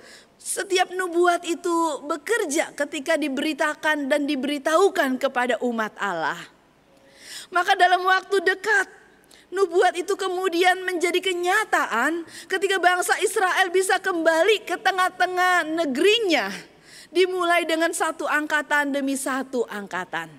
setiap 0.42 0.90
nubuat 0.90 1.46
itu 1.46 2.02
bekerja 2.02 2.74
ketika 2.74 3.14
diberitakan 3.14 4.10
dan 4.10 4.26
diberitahukan 4.26 5.22
kepada 5.22 5.54
umat 5.62 5.94
Allah. 6.02 6.38
Maka 7.54 7.78
dalam 7.78 8.02
waktu 8.02 8.42
dekat 8.42 8.90
nubuat 9.54 9.94
itu 9.94 10.18
kemudian 10.18 10.82
menjadi 10.82 11.22
kenyataan 11.22 12.26
ketika 12.50 12.82
bangsa 12.82 13.14
Israel 13.22 13.70
bisa 13.70 14.02
kembali 14.02 14.66
ke 14.66 14.74
tengah-tengah 14.82 15.62
negerinya. 15.78 16.50
Dimulai 17.12 17.68
dengan 17.68 17.92
satu 17.92 18.24
angkatan 18.24 18.88
demi 18.88 19.20
satu 19.20 19.68
angkatan. 19.68 20.32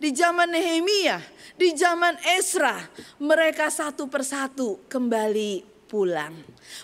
Di 0.00 0.08
zaman 0.08 0.48
Nehemia, 0.48 1.20
di 1.52 1.76
zaman 1.76 2.16
Esra, 2.40 2.80
mereka 3.20 3.68
satu 3.68 4.08
persatu 4.08 4.80
kembali 4.88 5.60
pulang. 5.84 6.32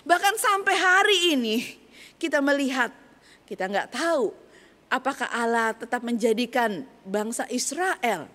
Bahkan 0.05 0.35
sampai 0.37 0.75
hari 0.77 1.17
ini 1.33 1.80
kita 2.21 2.37
melihat, 2.37 2.93
kita 3.49 3.65
nggak 3.65 3.97
tahu 3.97 4.29
apakah 4.85 5.25
Allah 5.33 5.73
tetap 5.73 6.05
menjadikan 6.05 6.85
bangsa 7.01 7.49
Israel 7.49 8.29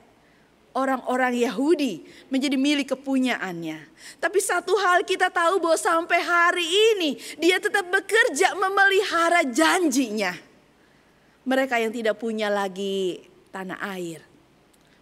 orang-orang 0.77 1.33
Yahudi 1.41 2.05
menjadi 2.29 2.57
milik 2.61 2.93
kepunyaannya. 2.93 3.81
Tapi 4.21 4.39
satu 4.45 4.77
hal 4.77 5.07
kita 5.09 5.33
tahu 5.33 5.57
bahwa 5.63 5.79
sampai 5.81 6.21
hari 6.21 6.67
ini 6.67 7.11
dia 7.41 7.57
tetap 7.57 7.89
bekerja 7.89 8.53
memelihara 8.59 9.47
janjinya. 9.49 10.37
Mereka 11.47 11.79
yang 11.79 11.95
tidak 11.95 12.19
punya 12.19 12.51
lagi 12.51 13.23
tanah 13.55 13.79
air, 13.95 14.19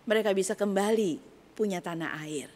mereka 0.04 0.36
bisa 0.36 0.52
kembali 0.52 1.16
punya 1.56 1.80
tanah 1.80 2.20
air. 2.20 2.52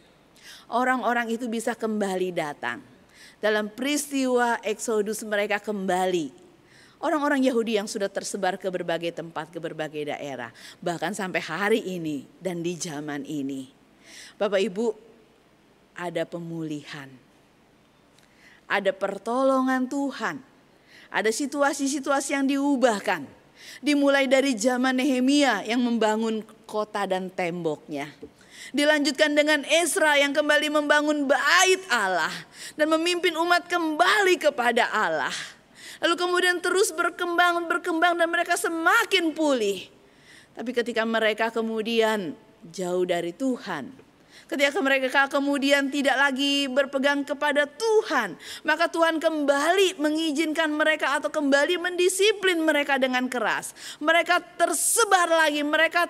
Orang-orang 0.69 1.33
itu 1.33 1.49
bisa 1.49 1.73
kembali 1.73 2.29
datang. 2.29 2.88
Dalam 3.39 3.71
peristiwa 3.71 4.59
Exodus 4.67 5.23
mereka 5.23 5.63
kembali. 5.63 6.31
Orang-orang 6.99 7.39
Yahudi 7.47 7.79
yang 7.79 7.87
sudah 7.87 8.11
tersebar 8.11 8.59
ke 8.59 8.67
berbagai 8.67 9.15
tempat, 9.15 9.47
ke 9.47 9.63
berbagai 9.63 10.11
daerah. 10.11 10.51
Bahkan 10.83 11.15
sampai 11.15 11.39
hari 11.39 11.79
ini 11.79 12.27
dan 12.43 12.59
di 12.59 12.75
zaman 12.75 13.23
ini. 13.23 13.71
Bapak 14.35 14.59
Ibu 14.59 14.91
ada 15.95 16.27
pemulihan. 16.27 17.07
Ada 18.67 18.91
pertolongan 18.91 19.87
Tuhan. 19.87 20.43
Ada 21.07 21.31
situasi-situasi 21.31 22.35
yang 22.35 22.45
diubahkan. 22.45 23.23
Dimulai 23.79 24.27
dari 24.27 24.51
zaman 24.59 24.99
Nehemia 24.99 25.63
yang 25.63 25.79
membangun 25.79 26.43
kota 26.67 27.07
dan 27.07 27.31
temboknya. 27.31 28.11
Dilanjutkan 28.69 29.33
dengan 29.33 29.65
Ezra 29.65 30.13
yang 30.21 30.29
kembali 30.29 30.69
membangun 30.69 31.25
bait 31.25 31.81
Allah 31.89 32.29
dan 32.77 32.85
memimpin 32.93 33.33
umat 33.33 33.65
kembali 33.65 34.37
kepada 34.37 34.85
Allah. 34.93 35.33
Lalu 35.99 36.15
kemudian 36.15 36.61
terus 36.61 36.93
berkembang, 36.93 37.65
berkembang 37.65 38.15
dan 38.15 38.29
mereka 38.29 38.55
semakin 38.55 39.33
pulih. 39.33 39.89
Tapi 40.53 40.71
ketika 40.71 41.01
mereka 41.01 41.49
kemudian 41.49 42.37
jauh 42.69 43.03
dari 43.09 43.33
Tuhan, 43.33 43.89
ketika 44.45 44.79
mereka 44.85 45.25
kemudian 45.27 45.89
tidak 45.89 46.15
lagi 46.15 46.69
berpegang 46.69 47.25
kepada 47.25 47.65
Tuhan, 47.65 48.37
maka 48.63 48.85
Tuhan 48.85 49.17
kembali 49.17 49.97
mengizinkan 49.97 50.71
mereka 50.71 51.17
atau 51.17 51.33
kembali 51.33 51.81
mendisiplin 51.81 52.61
mereka 52.61 53.01
dengan 53.01 53.25
keras. 53.25 53.73
Mereka 53.97 54.61
tersebar 54.61 55.25
lagi, 55.25 55.65
mereka 55.65 56.05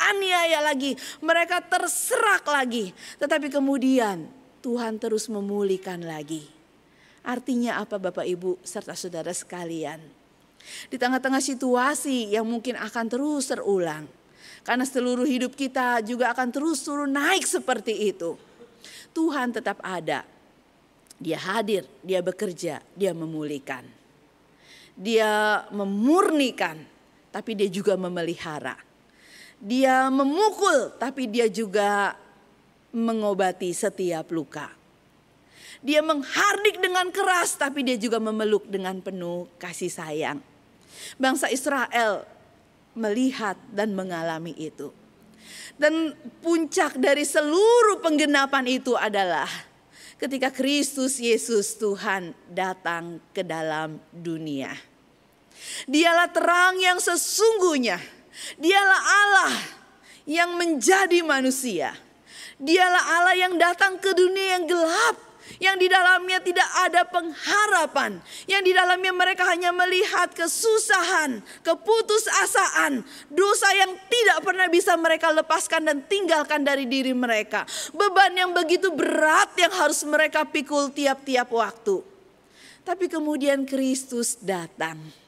teraniaya 0.00 0.64
lagi, 0.64 0.96
mereka 1.20 1.60
terserak 1.60 2.48
lagi. 2.48 2.96
Tetapi 3.20 3.52
kemudian 3.52 4.24
Tuhan 4.64 4.96
terus 4.96 5.28
memulihkan 5.28 6.00
lagi. 6.00 6.48
Artinya 7.20 7.84
apa 7.84 8.00
Bapak 8.00 8.24
Ibu 8.24 8.56
serta 8.64 8.96
saudara 8.96 9.28
sekalian? 9.36 10.00
Di 10.88 10.96
tengah-tengah 10.96 11.44
situasi 11.44 12.32
yang 12.32 12.48
mungkin 12.48 12.80
akan 12.80 13.06
terus 13.12 13.52
terulang. 13.52 14.08
Karena 14.64 14.88
seluruh 14.88 15.28
hidup 15.28 15.52
kita 15.52 16.00
juga 16.00 16.32
akan 16.32 16.48
terus 16.48 16.80
turun 16.80 17.12
naik 17.12 17.44
seperti 17.44 18.10
itu. 18.10 18.40
Tuhan 19.12 19.52
tetap 19.52 19.78
ada. 19.84 20.24
Dia 21.20 21.36
hadir, 21.36 21.84
dia 22.00 22.24
bekerja, 22.24 22.80
dia 22.96 23.12
memulihkan. 23.12 23.84
Dia 24.96 25.64
memurnikan, 25.70 26.80
tapi 27.28 27.52
dia 27.52 27.68
juga 27.68 27.94
memelihara. 28.00 28.89
Dia 29.60 30.08
memukul, 30.08 30.96
tapi 30.96 31.28
dia 31.28 31.46
juga 31.52 32.16
mengobati 32.96 33.70
setiap 33.70 34.32
luka. 34.32 34.72
Dia 35.80 36.04
menghardik 36.04 36.76
dengan 36.76 37.08
keras 37.08 37.56
tapi 37.56 37.80
dia 37.80 37.96
juga 37.96 38.20
memeluk 38.20 38.68
dengan 38.68 39.00
penuh 39.00 39.48
kasih 39.56 39.88
sayang. 39.88 40.38
Bangsa 41.16 41.48
Israel 41.48 42.28
melihat 42.92 43.56
dan 43.72 43.96
mengalami 43.96 44.52
itu. 44.60 44.92
Dan 45.80 46.12
puncak 46.44 47.00
dari 47.00 47.24
seluruh 47.24 48.04
penggenapan 48.04 48.68
itu 48.68 48.92
adalah 48.92 49.48
ketika 50.20 50.52
Kristus 50.52 51.16
Yesus 51.16 51.80
Tuhan 51.80 52.36
datang 52.52 53.16
ke 53.32 53.40
dalam 53.40 53.96
dunia. 54.12 54.76
Dialah 55.88 56.28
terang 56.28 56.76
yang 56.76 57.00
sesungguhnya. 57.00 58.19
Dialah 58.58 59.00
Allah 59.02 59.54
yang 60.28 60.54
menjadi 60.54 61.20
manusia. 61.24 61.94
Dialah 62.60 63.04
Allah 63.20 63.36
yang 63.36 63.56
datang 63.56 63.96
ke 63.96 64.12
dunia 64.12 64.60
yang 64.60 64.64
gelap 64.68 65.30
yang 65.58 65.76
di 65.80 65.90
dalamnya 65.90 66.38
tidak 66.38 66.68
ada 66.86 67.02
pengharapan, 67.08 68.22
yang 68.46 68.62
di 68.62 68.70
dalamnya 68.70 69.10
mereka 69.10 69.48
hanya 69.50 69.74
melihat 69.74 70.30
kesusahan, 70.30 71.42
keputusasaan, 71.66 73.02
dosa 73.32 73.68
yang 73.74 73.90
tidak 74.06 74.38
pernah 74.46 74.70
bisa 74.70 74.94
mereka 74.94 75.32
lepaskan 75.34 75.90
dan 75.90 75.98
tinggalkan 76.06 76.62
dari 76.62 76.86
diri 76.86 77.10
mereka. 77.10 77.66
Beban 77.90 78.36
yang 78.36 78.54
begitu 78.54 78.94
berat 78.94 79.50
yang 79.58 79.72
harus 79.74 80.00
mereka 80.06 80.46
pikul 80.46 80.92
tiap-tiap 80.94 81.50
waktu. 81.50 82.04
Tapi 82.86 83.10
kemudian 83.10 83.66
Kristus 83.66 84.38
datang. 84.38 85.19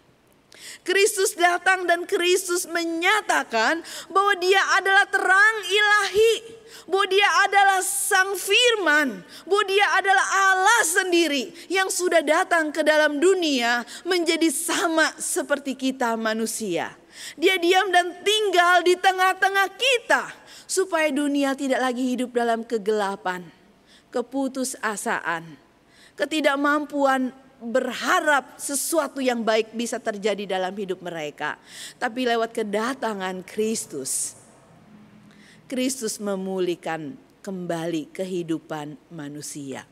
Kristus 0.83 1.39
datang 1.39 1.87
dan 1.87 2.03
Kristus 2.11 2.67
menyatakan 2.67 3.87
bahwa 4.11 4.35
dia 4.43 4.59
adalah 4.79 5.07
terang 5.07 5.57
ilahi 5.71 6.63
bahwa 6.89 7.07
dia 7.09 7.29
adalah 7.47 7.81
sang 7.85 8.35
firman, 8.35 9.23
bahwa 9.47 9.65
dia 9.69 9.87
adalah 9.99 10.27
Allah 10.27 10.83
sendiri 10.83 11.53
yang 11.71 11.87
sudah 11.93 12.25
datang 12.25 12.75
ke 12.75 12.83
dalam 12.83 13.23
dunia 13.23 13.87
menjadi 14.03 14.49
sama 14.51 15.15
seperti 15.21 15.77
kita 15.79 16.17
manusia. 16.19 16.95
Dia 17.37 17.61
diam 17.61 17.93
dan 17.93 18.25
tinggal 18.25 18.83
di 18.83 18.97
tengah-tengah 18.97 19.69
kita 19.77 20.33
supaya 20.65 21.13
dunia 21.13 21.53
tidak 21.53 21.81
lagi 21.85 22.17
hidup 22.17 22.33
dalam 22.33 22.65
kegelapan, 22.65 23.45
keputusasaan, 24.09 25.45
ketidakmampuan 26.17 27.31
berharap 27.63 28.59
sesuatu 28.59 29.23
yang 29.23 29.47
baik 29.47 29.71
bisa 29.73 30.03
terjadi 30.03 30.59
dalam 30.59 30.75
hidup 30.75 30.99
mereka. 30.99 31.57
Tapi 31.97 32.27
lewat 32.27 32.51
kedatangan 32.51 33.47
Kristus, 33.47 34.35
Kristus 35.71 36.19
memulihkan 36.19 37.15
kembali 37.41 38.11
kehidupan 38.11 38.99
manusia. 39.15 39.87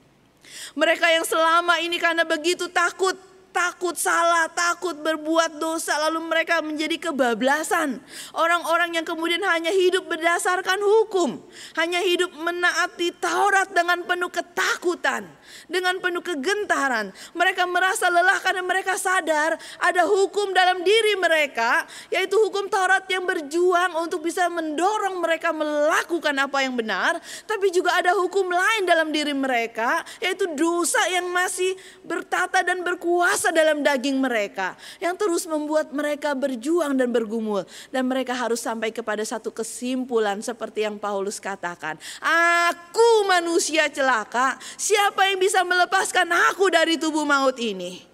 Mereka 0.75 1.07
yang 1.15 1.23
selama 1.23 1.79
ini 1.79 1.97
karena 2.03 2.27
begitu 2.27 2.67
takut 2.67 3.15
takut 3.51 3.95
salah, 3.99 4.47
takut 4.51 4.95
berbuat 4.99 5.59
dosa, 5.59 5.99
lalu 6.09 6.23
mereka 6.27 6.63
menjadi 6.63 7.11
kebablasan. 7.11 7.99
Orang-orang 8.35 8.99
yang 8.99 9.07
kemudian 9.07 9.43
hanya 9.47 9.75
hidup 9.75 10.07
berdasarkan 10.07 10.79
hukum, 10.79 11.43
hanya 11.79 11.99
hidup 12.03 12.31
menaati 12.39 13.15
Taurat 13.19 13.71
dengan 13.75 14.07
penuh 14.07 14.31
ketakutan, 14.31 15.27
dengan 15.67 15.99
penuh 15.99 16.23
kegentaran. 16.23 17.11
Mereka 17.35 17.67
merasa 17.67 18.07
lelah 18.07 18.39
karena 18.39 18.63
mereka 18.63 18.95
sadar 18.95 19.59
ada 19.83 20.03
hukum 20.07 20.55
dalam 20.55 20.87
diri 20.87 21.19
mereka, 21.19 21.85
yaitu 22.09 22.39
hukum 22.39 22.71
Taurat 22.71 23.03
yang 23.11 23.27
berjuang 23.27 23.99
untuk 23.99 24.23
bisa 24.23 24.47
mendorong 24.47 25.19
mereka 25.19 25.51
melakukan 25.51 26.35
apa 26.39 26.63
yang 26.63 26.79
benar, 26.79 27.19
tapi 27.45 27.75
juga 27.75 27.99
ada 27.99 28.15
hukum 28.15 28.47
lain 28.47 28.87
dalam 28.87 29.11
diri 29.11 29.35
mereka, 29.35 30.07
yaitu 30.23 30.47
dosa 30.55 31.03
yang 31.11 31.27
masih 31.33 31.75
bertata 32.07 32.63
dan 32.63 32.87
berkuasa 32.87 33.40
kuasa 33.41 33.57
dalam 33.57 33.81
daging 33.81 34.21
mereka 34.21 34.77
yang 35.01 35.17
terus 35.17 35.49
membuat 35.49 35.89
mereka 35.97 36.37
berjuang 36.37 36.93
dan 36.93 37.09
bergumul 37.09 37.65
dan 37.89 38.05
mereka 38.05 38.37
harus 38.37 38.61
sampai 38.61 38.93
kepada 38.93 39.25
satu 39.25 39.49
kesimpulan 39.49 40.45
seperti 40.45 40.85
yang 40.85 41.01
Paulus 41.01 41.41
katakan, 41.41 41.97
"Aku 42.21 43.25
manusia 43.25 43.89
celaka, 43.89 44.61
siapa 44.77 45.25
yang 45.33 45.41
bisa 45.41 45.65
melepaskan 45.65 46.29
aku 46.53 46.69
dari 46.69 47.01
tubuh 47.01 47.25
maut 47.25 47.57
ini?" 47.57 48.05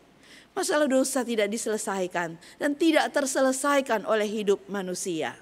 Masalah 0.55 0.87
dosa 0.87 1.27
tidak 1.27 1.51
diselesaikan 1.51 2.39
dan 2.63 2.71
tidak 2.79 3.11
terselesaikan 3.11 4.07
oleh 4.07 4.31
hidup 4.31 4.63
manusia. 4.71 5.35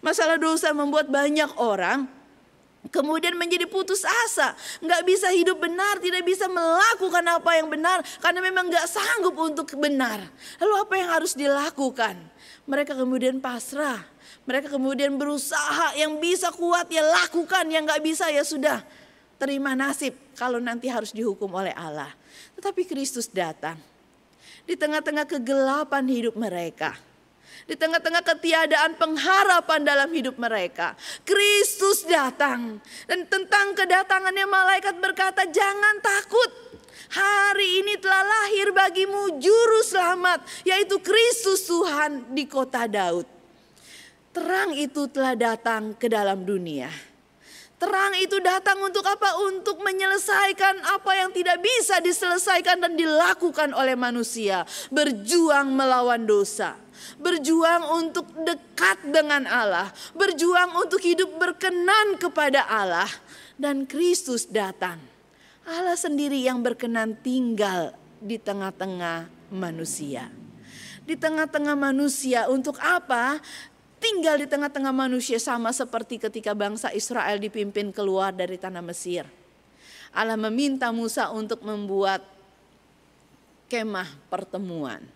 Masalah 0.00 0.40
dosa 0.40 0.72
membuat 0.72 1.12
banyak 1.12 1.60
orang 1.60 2.08
Kemudian 2.92 3.34
menjadi 3.34 3.66
putus 3.66 4.04
asa, 4.04 4.54
nggak 4.82 5.02
bisa 5.06 5.28
hidup 5.32 5.58
benar, 5.58 5.98
tidak 5.98 6.22
bisa 6.22 6.46
melakukan 6.46 7.24
apa 7.24 7.50
yang 7.58 7.68
benar 7.70 8.04
karena 8.20 8.40
memang 8.42 8.68
nggak 8.68 8.86
sanggup 8.86 9.34
untuk 9.38 9.66
benar. 9.78 10.20
Lalu 10.62 10.74
apa 10.76 10.94
yang 10.98 11.08
harus 11.10 11.32
dilakukan? 11.34 12.14
Mereka 12.66 12.98
kemudian 12.98 13.38
pasrah, 13.38 14.02
mereka 14.44 14.68
kemudian 14.70 15.14
berusaha 15.14 15.94
yang 15.94 16.18
bisa 16.18 16.50
kuat 16.50 16.90
ya 16.90 17.02
lakukan, 17.02 17.64
yang 17.70 17.86
nggak 17.86 18.02
bisa 18.02 18.26
ya 18.30 18.42
sudah 18.42 18.82
terima 19.36 19.76
nasib 19.76 20.16
kalau 20.34 20.58
nanti 20.58 20.90
harus 20.90 21.14
dihukum 21.14 21.48
oleh 21.54 21.72
Allah. 21.76 22.10
Tetapi 22.58 22.82
Kristus 22.88 23.30
datang 23.30 23.78
di 24.66 24.74
tengah-tengah 24.74 25.30
kegelapan 25.30 26.04
hidup 26.10 26.34
mereka 26.34 27.05
di 27.66 27.74
tengah-tengah 27.74 28.22
ketiadaan 28.22 28.94
pengharapan 28.94 29.82
dalam 29.82 30.08
hidup 30.14 30.38
mereka. 30.38 30.94
Kristus 31.26 32.06
datang. 32.06 32.78
Dan 33.10 33.26
tentang 33.26 33.74
kedatangannya 33.74 34.46
malaikat 34.46 34.94
berkata 35.02 35.50
jangan 35.50 35.98
takut. 35.98 36.50
Hari 37.06 37.82
ini 37.82 37.94
telah 37.98 38.22
lahir 38.22 38.74
bagimu 38.74 39.38
juru 39.38 39.80
selamat 39.86 40.42
yaitu 40.66 40.98
Kristus 40.98 41.66
Tuhan 41.66 42.34
di 42.34 42.46
kota 42.46 42.86
Daud. 42.86 43.26
Terang 44.34 44.74
itu 44.74 45.06
telah 45.10 45.34
datang 45.38 45.94
ke 45.94 46.10
dalam 46.10 46.42
dunia. 46.42 46.90
Terang 47.76 48.16
itu 48.16 48.40
datang 48.40 48.80
untuk 48.80 49.04
apa? 49.04 49.36
Untuk 49.44 49.84
menyelesaikan 49.84 50.80
apa 50.96 51.12
yang 51.12 51.30
tidak 51.30 51.60
bisa 51.60 52.00
diselesaikan 52.00 52.80
dan 52.80 52.92
dilakukan 52.96 53.76
oleh 53.76 53.92
manusia. 53.92 54.64
Berjuang 54.88 55.76
melawan 55.76 56.24
dosa 56.24 56.85
berjuang 57.18 57.82
untuk 58.02 58.26
dekat 58.44 59.02
dengan 59.08 59.48
Allah, 59.48 59.88
berjuang 60.12 60.76
untuk 60.76 61.00
hidup 61.00 61.36
berkenan 61.40 62.20
kepada 62.20 62.66
Allah, 62.66 63.08
dan 63.56 63.88
Kristus 63.88 64.44
datang. 64.46 65.00
Allah 65.66 65.98
sendiri 65.98 66.38
yang 66.38 66.62
berkenan 66.62 67.18
tinggal 67.18 67.96
di 68.22 68.38
tengah-tengah 68.38 69.26
manusia. 69.50 70.30
Di 71.06 71.14
tengah-tengah 71.18 71.74
manusia 71.74 72.46
untuk 72.46 72.78
apa? 72.82 73.42
Tinggal 73.98 74.42
di 74.42 74.46
tengah-tengah 74.46 74.94
manusia 74.94 75.40
sama 75.40 75.72
seperti 75.74 76.20
ketika 76.20 76.52
bangsa 76.52 76.92
Israel 76.94 77.40
dipimpin 77.40 77.90
keluar 77.90 78.30
dari 78.30 78.60
tanah 78.60 78.84
Mesir. 78.84 79.26
Allah 80.14 80.38
meminta 80.38 80.92
Musa 80.94 81.32
untuk 81.34 81.64
membuat 81.66 82.22
kemah 83.66 84.06
pertemuan 84.30 85.15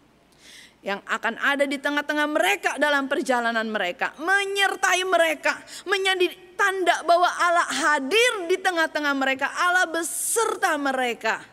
yang 0.81 1.05
akan 1.05 1.37
ada 1.37 1.69
di 1.69 1.77
tengah-tengah 1.77 2.29
mereka 2.29 2.71
dalam 2.81 3.05
perjalanan 3.05 3.69
mereka, 3.69 4.17
menyertai 4.17 5.05
mereka, 5.05 5.61
menjadi 5.85 6.33
tanda 6.57 7.05
bahwa 7.05 7.29
Allah 7.29 7.69
hadir 7.69 8.49
di 8.49 8.57
tengah-tengah 8.57 9.13
mereka, 9.13 9.53
Allah 9.61 9.85
beserta 9.89 10.73
mereka. 10.81 11.45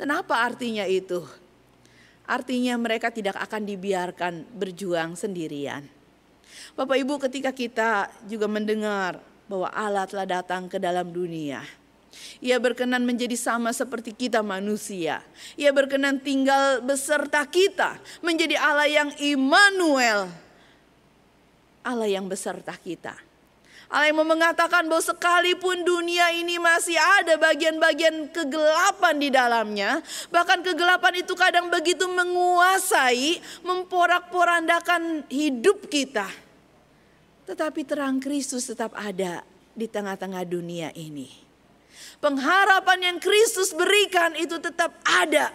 Dan 0.00 0.16
apa 0.16 0.48
artinya 0.48 0.88
itu? 0.88 1.20
Artinya 2.28 2.76
mereka 2.80 3.12
tidak 3.12 3.36
akan 3.36 3.68
dibiarkan 3.68 4.48
berjuang 4.56 5.16
sendirian. 5.16 5.84
Bapak 6.72 6.96
Ibu 6.96 7.20
ketika 7.28 7.52
kita 7.52 8.08
juga 8.24 8.48
mendengar 8.48 9.20
bahwa 9.48 9.68
Allah 9.72 10.04
telah 10.08 10.28
datang 10.28 10.68
ke 10.68 10.76
dalam 10.76 11.08
dunia 11.08 11.64
ia 12.38 12.56
berkenan 12.62 13.02
menjadi 13.02 13.34
sama 13.34 13.74
seperti 13.74 14.14
kita 14.14 14.44
manusia. 14.46 15.22
Ia 15.58 15.74
berkenan 15.74 16.22
tinggal 16.22 16.82
beserta 16.82 17.42
kita, 17.46 17.98
menjadi 18.22 18.54
Allah 18.58 18.86
yang 18.86 19.10
Immanuel. 19.18 20.30
Allah 21.82 22.08
yang 22.08 22.30
beserta 22.30 22.76
kita. 22.78 23.16
Allah 23.88 24.12
yang 24.12 24.20
mengatakan 24.20 24.84
bahwa 24.84 25.00
sekalipun 25.00 25.80
dunia 25.80 26.28
ini 26.36 26.60
masih 26.60 27.00
ada 27.00 27.40
bagian-bagian 27.40 28.28
kegelapan 28.28 29.16
di 29.16 29.32
dalamnya, 29.32 30.04
bahkan 30.28 30.60
kegelapan 30.60 31.24
itu 31.24 31.32
kadang 31.32 31.72
begitu 31.72 32.04
menguasai, 32.04 33.40
memporak-porandakan 33.64 35.24
hidup 35.32 35.88
kita. 35.88 36.28
Tetapi 37.48 37.80
terang 37.88 38.20
Kristus 38.20 38.68
tetap 38.68 38.92
ada 38.92 39.40
di 39.72 39.88
tengah-tengah 39.88 40.44
dunia 40.44 40.92
ini. 40.92 41.47
Pengharapan 42.18 42.98
yang 43.14 43.18
Kristus 43.22 43.70
berikan 43.70 44.34
itu 44.34 44.58
tetap 44.58 44.90
ada. 45.06 45.54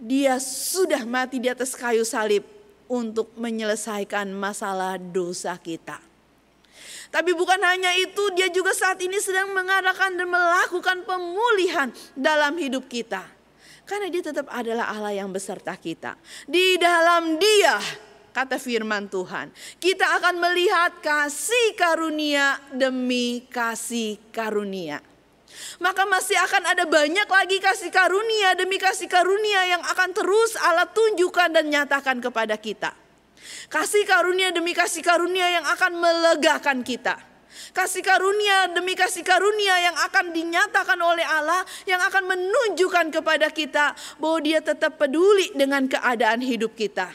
Dia 0.00 0.40
sudah 0.40 1.04
mati 1.04 1.36
di 1.36 1.52
atas 1.52 1.76
kayu 1.76 2.00
salib 2.00 2.48
untuk 2.88 3.32
menyelesaikan 3.36 4.32
masalah 4.32 4.96
dosa 4.96 5.52
kita. 5.60 6.00
Tapi 7.12 7.30
bukan 7.30 7.60
hanya 7.62 7.94
itu, 7.94 8.34
dia 8.34 8.50
juga 8.50 8.74
saat 8.74 8.98
ini 9.04 9.20
sedang 9.22 9.54
mengadakan 9.54 10.18
dan 10.18 10.26
melakukan 10.26 11.06
pemulihan 11.06 11.88
dalam 12.18 12.58
hidup 12.58 12.90
kita. 12.90 13.22
Karena 13.86 14.08
dia 14.10 14.24
tetap 14.24 14.48
adalah 14.50 14.90
Allah 14.90 15.14
yang 15.14 15.30
beserta 15.30 15.76
kita. 15.78 16.18
Di 16.48 16.74
dalam 16.80 17.38
dia, 17.38 17.78
kata 18.34 18.58
firman 18.58 19.06
Tuhan, 19.06 19.52
kita 19.78 20.18
akan 20.18 20.40
melihat 20.42 20.98
kasih 20.98 21.78
karunia 21.78 22.58
demi 22.74 23.46
kasih 23.46 24.18
karunia. 24.34 25.13
Maka 25.78 26.06
masih 26.06 26.38
akan 26.38 26.62
ada 26.70 26.84
banyak 26.86 27.28
lagi 27.28 27.58
kasih 27.58 27.90
karunia 27.90 28.54
demi 28.58 28.78
kasih 28.78 29.10
karunia 29.10 29.76
yang 29.76 29.82
akan 29.82 30.10
terus 30.14 30.58
Allah 30.58 30.86
tunjukkan 30.90 31.50
dan 31.54 31.66
nyatakan 31.70 32.18
kepada 32.22 32.58
kita. 32.58 32.94
Kasih 33.68 34.06
karunia 34.06 34.54
demi 34.54 34.72
kasih 34.72 35.02
karunia 35.02 35.60
yang 35.60 35.66
akan 35.66 35.92
melegakan 35.98 36.80
kita. 36.86 37.34
Kasih 37.70 38.02
karunia 38.02 38.70
demi 38.74 38.98
kasih 38.98 39.22
karunia 39.22 39.78
yang 39.78 39.96
akan 40.10 40.34
dinyatakan 40.34 40.98
oleh 40.98 41.22
Allah 41.22 41.62
yang 41.86 42.02
akan 42.02 42.34
menunjukkan 42.34 43.14
kepada 43.14 43.50
kita 43.50 43.94
bahwa 44.18 44.38
dia 44.42 44.58
tetap 44.58 44.98
peduli 44.98 45.54
dengan 45.54 45.86
keadaan 45.86 46.42
hidup 46.42 46.74
kita. 46.74 47.10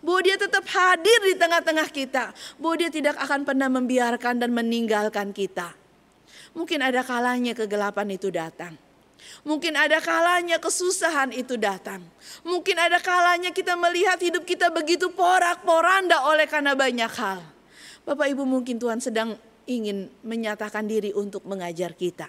Bahwa 0.00 0.20
dia 0.24 0.36
tetap 0.40 0.64
hadir 0.68 1.18
di 1.28 1.34
tengah-tengah 1.36 1.88
kita. 1.92 2.32
Bahwa 2.56 2.74
dia 2.80 2.88
tidak 2.88 3.20
akan 3.20 3.44
pernah 3.44 3.68
membiarkan 3.68 4.40
dan 4.40 4.50
meninggalkan 4.52 5.30
kita. 5.36 5.81
Mungkin 6.52 6.84
ada 6.84 7.00
kalanya 7.00 7.56
kegelapan 7.56 8.08
itu 8.12 8.28
datang. 8.28 8.76
Mungkin 9.42 9.74
ada 9.78 9.98
kalanya 10.02 10.58
kesusahan 10.58 11.32
itu 11.32 11.56
datang. 11.56 12.02
Mungkin 12.44 12.76
ada 12.76 12.98
kalanya 12.98 13.54
kita 13.54 13.78
melihat 13.78 14.18
hidup 14.18 14.44
kita 14.44 14.68
begitu 14.68 15.08
porak-poranda 15.14 16.26
oleh 16.28 16.46
karena 16.46 16.76
banyak 16.76 17.12
hal. 17.16 17.40
Bapak 18.02 18.26
Ibu 18.34 18.42
mungkin 18.42 18.82
Tuhan 18.82 18.98
sedang 18.98 19.38
ingin 19.66 20.10
menyatakan 20.26 20.84
diri 20.86 21.14
untuk 21.14 21.46
mengajar 21.46 21.94
kita. 21.94 22.26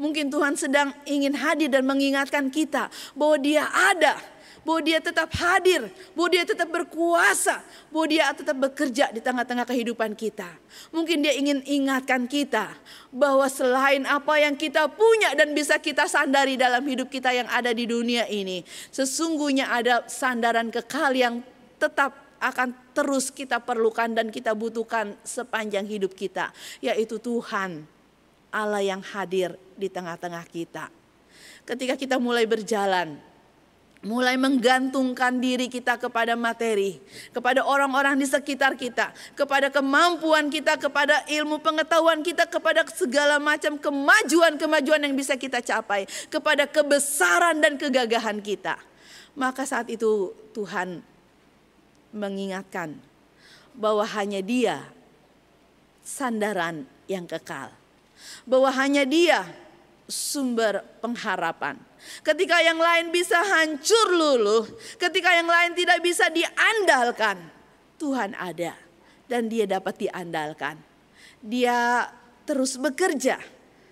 Mungkin 0.00 0.32
Tuhan 0.32 0.56
sedang 0.56 0.92
ingin 1.04 1.36
hadir 1.36 1.68
dan 1.68 1.84
mengingatkan 1.84 2.48
kita 2.48 2.88
bahwa 3.12 3.36
dia 3.36 3.68
ada 3.68 4.16
bahwa 4.66 4.82
dia 4.82 4.98
tetap 4.98 5.30
hadir, 5.38 5.86
bahwa 6.18 6.28
dia 6.34 6.42
tetap 6.42 6.66
berkuasa, 6.66 7.62
bahwa 7.94 8.06
dia 8.10 8.34
tetap 8.34 8.58
bekerja 8.58 9.14
di 9.14 9.22
tengah-tengah 9.22 9.62
kehidupan 9.62 10.18
kita. 10.18 10.50
Mungkin 10.90 11.22
dia 11.22 11.38
ingin 11.38 11.62
ingatkan 11.62 12.26
kita 12.26 12.74
bahwa 13.14 13.46
selain 13.46 14.02
apa 14.10 14.42
yang 14.42 14.58
kita 14.58 14.90
punya 14.90 15.38
dan 15.38 15.54
bisa 15.54 15.78
kita 15.78 16.10
sandari 16.10 16.58
dalam 16.58 16.82
hidup 16.82 17.06
kita 17.06 17.30
yang 17.30 17.46
ada 17.46 17.70
di 17.70 17.86
dunia 17.86 18.26
ini, 18.26 18.66
sesungguhnya 18.90 19.70
ada 19.70 20.02
sandaran 20.10 20.74
kekal 20.74 21.14
yang 21.14 21.46
tetap 21.78 22.26
akan 22.42 22.74
terus 22.90 23.30
kita 23.30 23.62
perlukan 23.62 24.10
dan 24.12 24.34
kita 24.34 24.50
butuhkan 24.52 25.14
sepanjang 25.22 25.86
hidup 25.86 26.10
kita, 26.12 26.50
yaitu 26.82 27.22
Tuhan 27.22 27.86
Allah 28.50 28.82
yang 28.82 29.00
hadir 29.14 29.54
di 29.78 29.86
tengah-tengah 29.86 30.42
kita. 30.50 30.90
Ketika 31.62 31.94
kita 31.94 32.16
mulai 32.18 32.50
berjalan, 32.50 33.18
mulai 34.04 34.36
menggantungkan 34.36 35.40
diri 35.40 35.66
kita 35.72 35.96
kepada 35.96 36.36
materi, 36.36 37.00
kepada 37.32 37.64
orang-orang 37.64 38.20
di 38.20 38.26
sekitar 38.28 38.76
kita, 38.76 39.10
kepada 39.32 39.72
kemampuan 39.72 40.52
kita, 40.52 40.76
kepada 40.76 41.24
ilmu 41.26 41.58
pengetahuan 41.64 42.20
kita, 42.20 42.44
kepada 42.46 42.84
segala 42.92 43.40
macam 43.40 43.80
kemajuan-kemajuan 43.80 45.00
yang 45.08 45.14
bisa 45.16 45.34
kita 45.34 45.64
capai, 45.64 46.04
kepada 46.28 46.68
kebesaran 46.68 47.58
dan 47.58 47.80
kegagahan 47.80 48.38
kita. 48.38 48.76
Maka 49.36 49.68
saat 49.68 49.88
itu 49.92 50.32
Tuhan 50.56 51.04
mengingatkan 52.12 52.96
bahwa 53.76 54.04
hanya 54.08 54.40
Dia 54.40 54.80
sandaran 56.00 56.88
yang 57.10 57.28
kekal. 57.28 57.68
Bahwa 58.48 58.72
hanya 58.72 59.04
Dia 59.04 59.44
sumber 60.06 60.82
pengharapan. 61.02 61.78
Ketika 62.22 62.62
yang 62.62 62.78
lain 62.78 63.10
bisa 63.10 63.38
hancur 63.42 64.08
luluh, 64.14 64.64
ketika 64.96 65.34
yang 65.34 65.50
lain 65.50 65.74
tidak 65.74 65.98
bisa 66.02 66.30
diandalkan, 66.30 67.38
Tuhan 67.98 68.34
ada 68.38 68.74
dan 69.26 69.50
dia 69.50 69.66
dapat 69.66 69.98
diandalkan. 69.98 70.78
Dia 71.42 72.06
terus 72.46 72.78
bekerja 72.78 73.38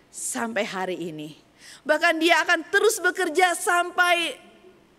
sampai 0.09 0.65
hari 0.65 0.97
ini. 1.11 1.35
Bahkan 1.83 2.15
dia 2.23 2.41
akan 2.47 2.71
terus 2.71 3.03
bekerja 3.03 3.53
sampai 3.53 4.39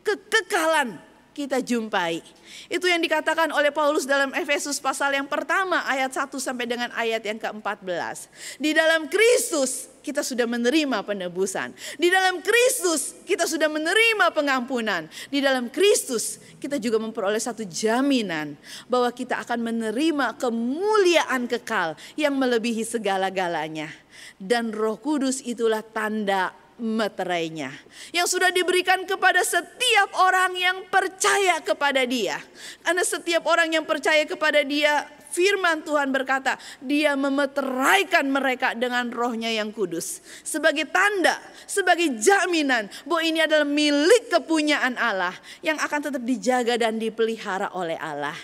kekekalan 0.05 0.99
kita 1.35 1.59
jumpai. 1.59 2.23
Itu 2.71 2.87
yang 2.87 3.03
dikatakan 3.03 3.51
oleh 3.51 3.75
Paulus 3.75 4.07
dalam 4.07 4.31
Efesus 4.31 4.79
pasal 4.79 5.11
yang 5.19 5.27
pertama 5.27 5.83
ayat 5.83 6.15
1 6.15 6.31
sampai 6.39 6.63
dengan 6.63 6.87
ayat 6.95 7.19
yang 7.27 7.35
ke-14. 7.35 8.31
Di 8.55 8.71
dalam 8.71 9.11
Kristus 9.11 9.91
kita 9.99 10.23
sudah 10.23 10.47
menerima 10.47 11.03
penebusan. 11.03 11.75
Di 11.99 12.07
dalam 12.07 12.39
Kristus 12.39 13.19
kita 13.27 13.43
sudah 13.43 13.67
menerima 13.67 14.31
pengampunan. 14.31 15.11
Di 15.27 15.43
dalam 15.43 15.67
Kristus 15.67 16.39
kita 16.63 16.79
juga 16.79 16.95
memperoleh 17.03 17.41
satu 17.43 17.67
jaminan 17.67 18.55
bahwa 18.87 19.11
kita 19.11 19.43
akan 19.43 19.59
menerima 19.59 20.39
kemuliaan 20.39 21.51
kekal 21.51 21.99
yang 22.15 22.39
melebihi 22.39 22.87
segala-galanya. 22.87 23.91
Dan 24.39 24.71
Roh 24.71 24.95
Kudus 24.95 25.43
itulah 25.43 25.83
tanda 25.83 26.55
meterainya 26.75 27.71
yang 28.11 28.27
sudah 28.27 28.51
diberikan 28.51 29.07
kepada 29.07 29.39
setiap 29.47 30.11
orang 30.19 30.51
yang 30.59 30.77
percaya 30.91 31.63
kepada 31.63 32.03
Dia. 32.03 32.35
Karena 32.83 33.03
setiap 33.03 33.47
orang 33.47 33.71
yang 33.71 33.87
percaya 33.87 34.27
kepada 34.27 34.59
Dia, 34.59 35.07
firman 35.31 35.83
Tuhan 35.83 36.11
berkata, 36.11 36.59
Dia 36.83 37.15
memeteraikan 37.15 38.27
mereka 38.27 38.75
dengan 38.75 39.07
rohnya 39.11 39.51
yang 39.51 39.71
kudus. 39.71 40.19
Sebagai 40.43 40.87
tanda, 40.91 41.39
sebagai 41.63 42.15
jaminan 42.19 42.91
bahwa 43.07 43.21
ini 43.23 43.39
adalah 43.43 43.67
milik 43.67 44.31
kepunyaan 44.31 44.99
Allah 44.99 45.35
yang 45.63 45.79
akan 45.79 46.11
tetap 46.11 46.23
dijaga 46.23 46.75
dan 46.75 46.99
dipelihara 46.99 47.71
oleh 47.71 47.95
Allah. 47.99 48.35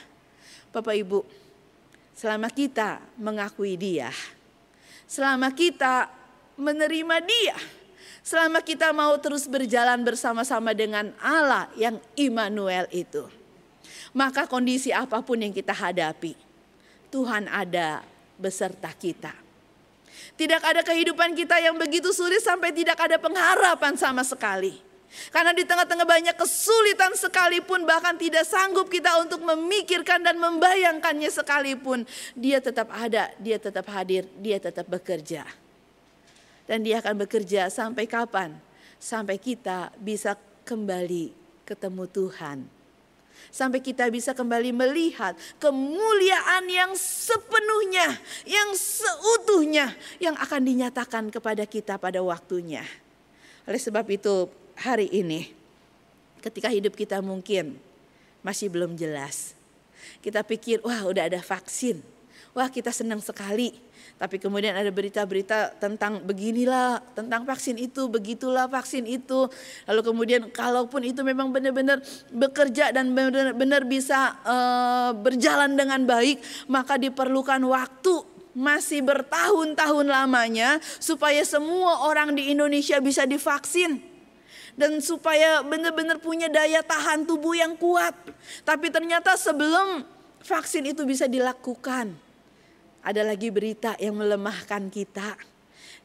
Bapak 0.71 0.95
Ibu, 0.95 1.19
selama 2.15 2.47
kita 2.47 3.03
mengakui 3.19 3.75
Dia, 3.75 4.07
selama 5.03 5.51
kita 5.51 6.07
menerima 6.55 7.17
Dia, 7.23 7.80
Selama 8.21 8.61
kita 8.61 8.93
mau 8.93 9.17
terus 9.17 9.49
berjalan 9.49 10.05
bersama-sama 10.05 10.77
dengan 10.77 11.09
Allah 11.17 11.65
yang 11.73 11.97
Immanuel 12.13 12.85
itu. 12.93 13.25
Maka 14.13 14.45
kondisi 14.45 14.93
apa 14.93 15.25
pun 15.25 15.41
yang 15.41 15.49
kita 15.49 15.73
hadapi, 15.73 16.37
Tuhan 17.09 17.49
ada 17.49 18.05
beserta 18.37 18.93
kita. 18.93 19.33
Tidak 20.37 20.61
ada 20.61 20.85
kehidupan 20.85 21.33
kita 21.33 21.57
yang 21.63 21.79
begitu 21.79 22.13
sulit 22.13 22.43
sampai 22.43 22.69
tidak 22.75 22.99
ada 22.99 23.17
pengharapan 23.17 23.95
sama 23.97 24.21
sekali. 24.21 24.91
Karena 25.27 25.51
di 25.51 25.67
tengah-tengah 25.67 26.07
banyak 26.07 26.35
kesulitan 26.39 27.11
sekalipun 27.19 27.83
bahkan 27.83 28.15
tidak 28.15 28.47
sanggup 28.47 28.87
kita 28.87 29.11
untuk 29.19 29.43
memikirkan 29.43 30.23
dan 30.23 30.39
membayangkannya 30.39 31.27
sekalipun. 31.27 32.07
Dia 32.31 32.63
tetap 32.63 32.87
ada, 32.95 33.27
dia 33.35 33.59
tetap 33.59 33.91
hadir, 33.91 34.23
dia 34.39 34.55
tetap 34.55 34.87
bekerja. 34.87 35.43
Dan 36.71 36.87
dia 36.87 37.03
akan 37.03 37.27
bekerja 37.27 37.67
sampai 37.67 38.07
kapan? 38.07 38.55
Sampai 38.95 39.35
kita 39.35 39.91
bisa 39.99 40.39
kembali 40.63 41.35
ketemu 41.67 42.07
Tuhan. 42.07 42.59
sampai 43.49 43.81
kita 43.81 44.05
bisa 44.13 44.37
kembali 44.37 44.69
melihat 44.69 45.33
kemuliaan 45.57 46.61
yang 46.69 46.93
sepenuhnya, 46.93 48.21
yang 48.45 48.69
seutuhnya 48.77 49.97
yang 50.21 50.37
akan 50.37 50.61
dinyatakan 50.61 51.33
kepada 51.33 51.65
kita 51.65 51.97
pada 51.97 52.21
waktunya. 52.21 52.85
Oleh 53.65 53.81
sebab 53.81 54.05
itu, 54.13 54.45
hari 54.77 55.09
ini 55.09 55.49
ketika 56.45 56.69
hidup 56.69 56.93
kita 56.93 57.17
mungkin 57.25 57.81
masih 58.45 58.69
belum 58.69 58.93
jelas. 58.93 59.57
Kita 60.21 60.45
pikir, 60.45 60.85
wah 60.85 61.01
udah 61.09 61.25
ada 61.25 61.41
vaksin. 61.41 62.01
Wah 62.53 62.67
kita 62.67 62.93
senang 62.93 63.23
sekali 63.23 63.73
tapi 64.21 64.37
kemudian 64.37 64.77
ada 64.77 64.93
berita-berita 64.93 65.81
tentang 65.81 66.21
beginilah, 66.21 67.01
tentang 67.17 67.41
vaksin 67.41 67.73
itu, 67.81 68.05
begitulah 68.05 68.69
vaksin 68.69 69.09
itu. 69.09 69.49
Lalu 69.89 70.01
kemudian 70.05 70.41
kalaupun 70.53 71.01
itu 71.01 71.25
memang 71.25 71.49
benar-benar 71.49 72.05
bekerja 72.29 72.93
dan 72.93 73.17
benar-benar 73.17 73.81
bisa 73.81 74.37
uh, 74.45 75.09
berjalan 75.17 75.73
dengan 75.73 76.05
baik, 76.05 76.37
maka 76.69 77.01
diperlukan 77.01 77.65
waktu 77.65 78.21
masih 78.53 79.01
bertahun-tahun 79.01 80.05
lamanya 80.05 80.77
supaya 81.01 81.41
semua 81.41 82.05
orang 82.05 82.37
di 82.37 82.53
Indonesia 82.53 83.01
bisa 83.01 83.25
divaksin 83.25 84.05
dan 84.77 85.01
supaya 85.01 85.65
benar-benar 85.65 86.21
punya 86.21 86.45
daya 86.45 86.85
tahan 86.85 87.25
tubuh 87.25 87.57
yang 87.57 87.73
kuat. 87.73 88.13
Tapi 88.61 88.93
ternyata 88.93 89.33
sebelum 89.33 90.05
vaksin 90.45 90.93
itu 90.93 91.09
bisa 91.09 91.25
dilakukan, 91.25 92.13
ada 93.01 93.21
lagi 93.25 93.49
berita 93.49 93.97
yang 93.97 94.17
melemahkan 94.17 94.89
kita. 94.93 95.37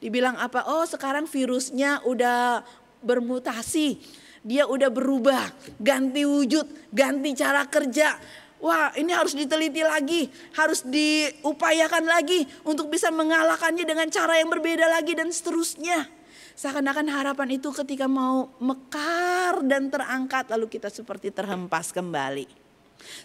Dibilang 0.01 0.37
apa? 0.37 0.69
Oh 0.69 0.85
sekarang 0.85 1.25
virusnya 1.29 2.05
udah 2.05 2.65
bermutasi. 3.01 4.01
Dia 4.47 4.63
udah 4.69 4.93
berubah, 4.93 5.43
ganti 5.83 6.23
wujud, 6.23 6.95
ganti 6.95 7.35
cara 7.35 7.67
kerja. 7.67 8.15
Wah 8.63 8.95
ini 8.97 9.13
harus 9.13 9.37
diteliti 9.37 9.83
lagi, 9.85 10.31
harus 10.57 10.81
diupayakan 10.87 12.05
lagi 12.07 12.47
untuk 12.63 12.89
bisa 12.89 13.13
mengalahkannya 13.13 13.85
dengan 13.85 14.09
cara 14.09 14.39
yang 14.41 14.49
berbeda 14.49 14.87
lagi 14.89 15.13
dan 15.19 15.29
seterusnya. 15.29 16.09
Seakan-akan 16.57 17.13
harapan 17.13 17.61
itu 17.61 17.69
ketika 17.69 18.09
mau 18.09 18.49
mekar 18.57 19.61
dan 19.61 19.93
terangkat 19.93 20.49
lalu 20.49 20.73
kita 20.73 20.89
seperti 20.89 21.29
terhempas 21.29 21.93
kembali. 21.93 22.66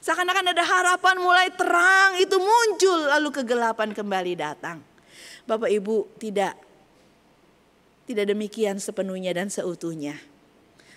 Seakan-akan 0.02 0.52
ada 0.52 0.64
harapan 0.64 1.16
mulai 1.22 1.48
terang 1.54 2.18
itu 2.20 2.38
muncul 2.38 3.00
lalu 3.08 3.30
kegelapan 3.32 3.96
kembali 3.96 4.34
datang. 4.38 4.82
Bapak 5.46 5.70
Ibu 5.70 6.18
tidak 6.22 6.58
tidak 8.06 8.26
demikian 8.28 8.78
sepenuhnya 8.82 9.32
dan 9.32 9.48
seutuhnya. 9.48 10.20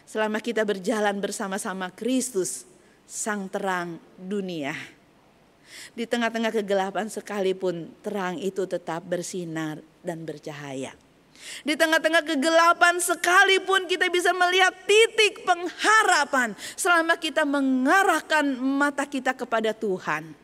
Selama 0.04 0.42
kita 0.42 0.66
berjalan 0.66 1.16
bersama-sama 1.22 1.88
Kristus, 1.94 2.68
sang 3.06 3.48
terang 3.48 4.00
dunia. 4.18 4.76
Di 5.96 6.04
tengah-tengah 6.04 6.52
kegelapan 6.52 7.08
sekalipun 7.08 7.90
terang 8.04 8.36
itu 8.38 8.68
tetap 8.68 9.04
bersinar 9.04 9.80
dan 10.04 10.22
bercahaya. 10.26 10.92
Di 11.62 11.78
tengah-tengah 11.78 12.26
kegelapan 12.26 12.98
sekalipun 12.98 13.86
kita 13.86 14.10
bisa 14.10 14.34
melihat 14.34 14.74
titik 14.84 15.46
pengharapan 15.46 16.56
selama 16.74 17.14
kita 17.14 17.46
mengarahkan 17.46 18.58
mata 18.58 19.06
kita 19.06 19.32
kepada 19.36 19.70
Tuhan. 19.70 20.34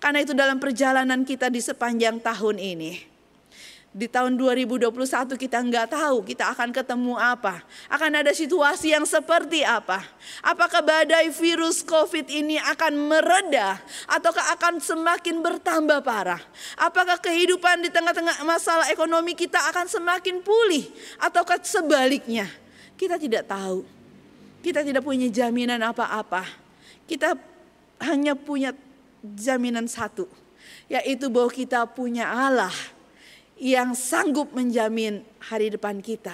Karena 0.00 0.24
itu 0.24 0.32
dalam 0.32 0.56
perjalanan 0.56 1.28
kita 1.28 1.52
di 1.52 1.60
sepanjang 1.60 2.24
tahun 2.24 2.56
ini, 2.56 3.09
di 3.90 4.06
tahun 4.06 4.38
2021 4.38 4.86
kita 5.34 5.58
nggak 5.66 5.98
tahu 5.98 6.22
kita 6.22 6.54
akan 6.54 6.70
ketemu 6.70 7.18
apa. 7.18 7.58
Akan 7.90 8.14
ada 8.14 8.30
situasi 8.30 8.94
yang 8.94 9.02
seperti 9.02 9.66
apa. 9.66 10.06
Apakah 10.46 10.78
badai 10.78 11.26
virus 11.34 11.82
COVID 11.82 12.30
ini 12.30 12.54
akan 12.54 12.94
mereda 13.10 13.82
ataukah 14.06 14.54
akan 14.54 14.78
semakin 14.78 15.42
bertambah 15.42 16.06
parah? 16.06 16.38
Apakah 16.78 17.18
kehidupan 17.18 17.82
di 17.82 17.90
tengah-tengah 17.90 18.46
masalah 18.46 18.86
ekonomi 18.94 19.34
kita 19.34 19.58
akan 19.74 19.90
semakin 19.90 20.38
pulih 20.38 20.86
ataukah 21.18 21.58
sebaliknya? 21.58 22.46
Kita 22.94 23.18
tidak 23.18 23.50
tahu. 23.50 23.82
Kita 24.62 24.86
tidak 24.86 25.02
punya 25.02 25.26
jaminan 25.26 25.82
apa-apa. 25.82 26.46
Kita 27.10 27.34
hanya 28.06 28.38
punya 28.38 28.70
jaminan 29.24 29.90
satu, 29.90 30.30
yaitu 30.86 31.26
bahwa 31.26 31.50
kita 31.50 31.82
punya 31.90 32.28
Allah 32.28 32.70
yang 33.60 33.92
sanggup 33.92 34.56
menjamin 34.56 35.20
hari 35.52 35.68
depan 35.68 36.00
kita, 36.00 36.32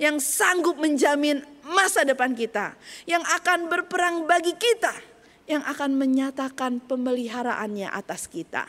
yang 0.00 0.16
sanggup 0.16 0.80
menjamin 0.80 1.44
masa 1.68 2.08
depan 2.08 2.32
kita, 2.32 2.72
yang 3.04 3.20
akan 3.20 3.68
berperang 3.68 4.24
bagi 4.24 4.56
kita, 4.56 4.96
yang 5.44 5.60
akan 5.60 5.92
menyatakan 5.92 6.80
pemeliharaannya 6.80 7.92
atas 7.92 8.24
kita, 8.26 8.64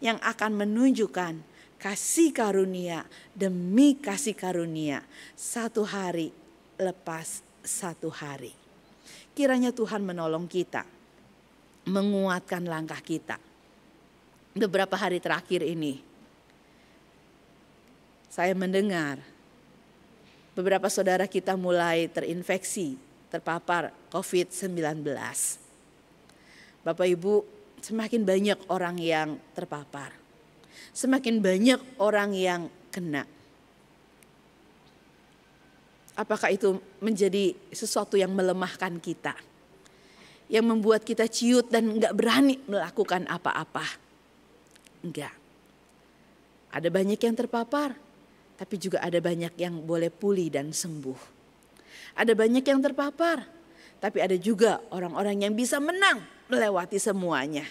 yang 0.00 0.16
akan 0.24 0.56
menunjukkan 0.56 1.44
kasih 1.76 2.32
karunia 2.32 3.04
demi 3.36 4.00
kasih 4.00 4.32
karunia 4.32 5.04
satu 5.36 5.84
hari 5.84 6.32
lepas 6.80 7.44
satu 7.60 8.08
hari. 8.08 8.56
Kiranya 9.36 9.68
Tuhan 9.68 10.00
menolong 10.00 10.48
kita, 10.48 10.88
menguatkan 11.84 12.64
langkah 12.64 13.04
kita. 13.04 13.36
Beberapa 14.54 14.94
hari 14.96 15.18
terakhir 15.18 15.66
ini, 15.66 16.13
saya 18.34 18.50
mendengar 18.50 19.22
beberapa 20.58 20.90
saudara 20.90 21.30
kita 21.30 21.54
mulai 21.54 22.10
terinfeksi, 22.10 22.98
terpapar 23.30 23.94
COVID-19. 24.10 25.06
Bapak 26.82 27.06
Ibu, 27.14 27.46
semakin 27.78 28.26
banyak 28.26 28.58
orang 28.66 28.98
yang 28.98 29.38
terpapar. 29.54 30.10
Semakin 30.90 31.38
banyak 31.38 31.78
orang 32.02 32.34
yang 32.34 32.66
kena. 32.90 33.22
Apakah 36.18 36.50
itu 36.50 36.82
menjadi 36.98 37.54
sesuatu 37.70 38.18
yang 38.18 38.34
melemahkan 38.34 38.98
kita? 38.98 39.38
Yang 40.50 40.66
membuat 40.74 41.06
kita 41.06 41.30
ciut 41.30 41.70
dan 41.70 42.02
nggak 42.02 42.14
berani 42.18 42.58
melakukan 42.66 43.30
apa-apa? 43.30 43.86
Enggak. 45.06 45.34
Ada 46.74 46.90
banyak 46.90 47.18
yang 47.22 47.38
terpapar, 47.38 48.03
tapi 48.54 48.78
juga 48.78 49.02
ada 49.02 49.18
banyak 49.18 49.54
yang 49.58 49.82
boleh 49.82 50.10
pulih 50.10 50.50
dan 50.50 50.70
sembuh. 50.70 51.34
Ada 52.14 52.32
banyak 52.38 52.62
yang 52.62 52.78
terpapar, 52.78 53.42
tapi 53.98 54.22
ada 54.22 54.38
juga 54.38 54.78
orang-orang 54.94 55.42
yang 55.42 55.52
bisa 55.54 55.82
menang 55.82 56.22
melewati 56.46 56.98
semuanya. 57.02 57.66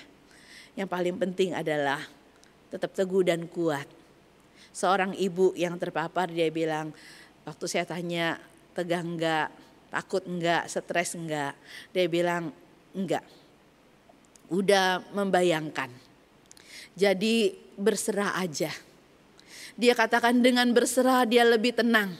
Yang 0.76 0.90
paling 0.92 1.16
penting 1.16 1.56
adalah 1.56 2.04
tetap 2.68 2.92
teguh 2.92 3.24
dan 3.24 3.48
kuat. 3.48 3.88
Seorang 4.74 5.16
ibu 5.16 5.54
yang 5.56 5.80
terpapar 5.80 6.28
dia 6.28 6.50
bilang, 6.50 6.92
waktu 7.48 7.66
saya 7.70 7.86
tanya 7.88 8.42
tegang 8.74 9.16
enggak, 9.16 9.54
takut 9.94 10.26
enggak, 10.26 10.68
stres 10.68 11.14
enggak. 11.16 11.54
Dia 11.94 12.10
bilang 12.10 12.50
enggak. 12.98 13.24
Udah 14.50 15.06
membayangkan. 15.14 15.94
Jadi 16.98 17.54
berserah 17.78 18.38
aja 18.42 18.74
dia 19.74 19.98
katakan 19.98 20.38
dengan 20.42 20.70
berserah 20.70 21.26
dia 21.26 21.42
lebih 21.46 21.74
tenang. 21.74 22.14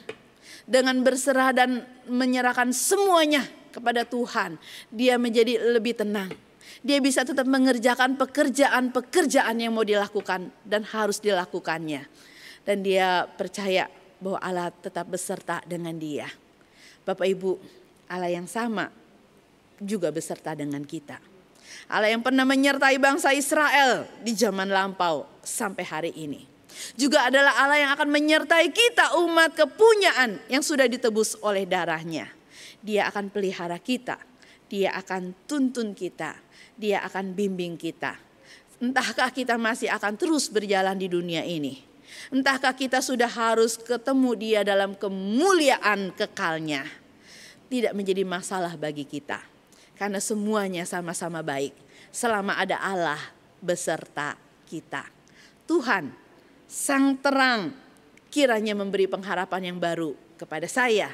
Dengan 0.64 1.04
berserah 1.04 1.52
dan 1.52 1.84
menyerahkan 2.08 2.72
semuanya 2.72 3.44
kepada 3.70 4.08
Tuhan, 4.08 4.56
dia 4.90 5.20
menjadi 5.20 5.60
lebih 5.76 6.00
tenang. 6.00 6.32
Dia 6.84 7.04
bisa 7.04 7.28
tetap 7.28 7.44
mengerjakan 7.48 8.16
pekerjaan-pekerjaan 8.16 9.56
yang 9.60 9.76
mau 9.76 9.84
dilakukan 9.84 10.50
dan 10.64 10.82
harus 10.88 11.20
dilakukannya. 11.20 12.08
Dan 12.64 12.80
dia 12.80 13.28
percaya 13.28 13.92
bahwa 14.24 14.40
Allah 14.40 14.70
tetap 14.72 15.04
beserta 15.12 15.60
dengan 15.68 16.00
dia. 16.00 16.32
Bapak 17.04 17.28
Ibu, 17.28 17.60
Allah 18.08 18.32
yang 18.32 18.48
sama 18.48 18.88
juga 19.84 20.16
beserta 20.16 20.56
dengan 20.56 20.88
kita. 20.88 21.20
Allah 21.92 22.08
yang 22.08 22.24
pernah 22.24 22.48
menyertai 22.48 22.96
bangsa 23.04 23.36
Israel 23.36 24.08
di 24.24 24.32
zaman 24.32 24.72
lampau 24.72 25.28
sampai 25.44 25.84
hari 25.84 26.12
ini 26.16 26.53
juga 26.94 27.30
adalah 27.30 27.58
Allah 27.58 27.80
yang 27.82 27.92
akan 27.94 28.10
menyertai 28.10 28.70
kita 28.70 29.18
umat 29.22 29.54
kepunyaan 29.58 30.42
yang 30.50 30.62
sudah 30.62 30.86
ditebus 30.90 31.38
oleh 31.42 31.66
darahnya. 31.66 32.30
Dia 32.84 33.08
akan 33.10 33.32
pelihara 33.32 33.80
kita, 33.80 34.20
dia 34.68 34.94
akan 34.98 35.34
tuntun 35.48 35.96
kita, 35.96 36.36
dia 36.76 37.02
akan 37.06 37.34
bimbing 37.34 37.80
kita. 37.80 38.20
Entahkah 38.84 39.32
kita 39.32 39.56
masih 39.56 39.88
akan 39.88 40.20
terus 40.20 40.52
berjalan 40.52 41.00
di 41.00 41.08
dunia 41.08 41.46
ini? 41.48 41.80
Entahkah 42.30 42.76
kita 42.76 43.00
sudah 43.02 43.30
harus 43.30 43.80
ketemu 43.80 44.32
dia 44.38 44.62
dalam 44.62 44.94
kemuliaan 44.94 46.14
kekalnya? 46.14 46.86
Tidak 47.72 47.96
menjadi 47.96 48.22
masalah 48.28 48.76
bagi 48.78 49.08
kita. 49.08 49.42
Karena 49.98 50.20
semuanya 50.20 50.84
sama-sama 50.84 51.42
baik. 51.42 51.74
Selama 52.14 52.60
ada 52.60 52.78
Allah 52.78 53.22
beserta 53.64 54.38
kita. 54.68 55.08
Tuhan 55.64 56.23
sang 56.74 57.14
terang 57.22 57.70
kiranya 58.34 58.74
memberi 58.74 59.06
pengharapan 59.06 59.70
yang 59.70 59.78
baru 59.78 60.18
kepada 60.42 60.66
saya, 60.66 61.14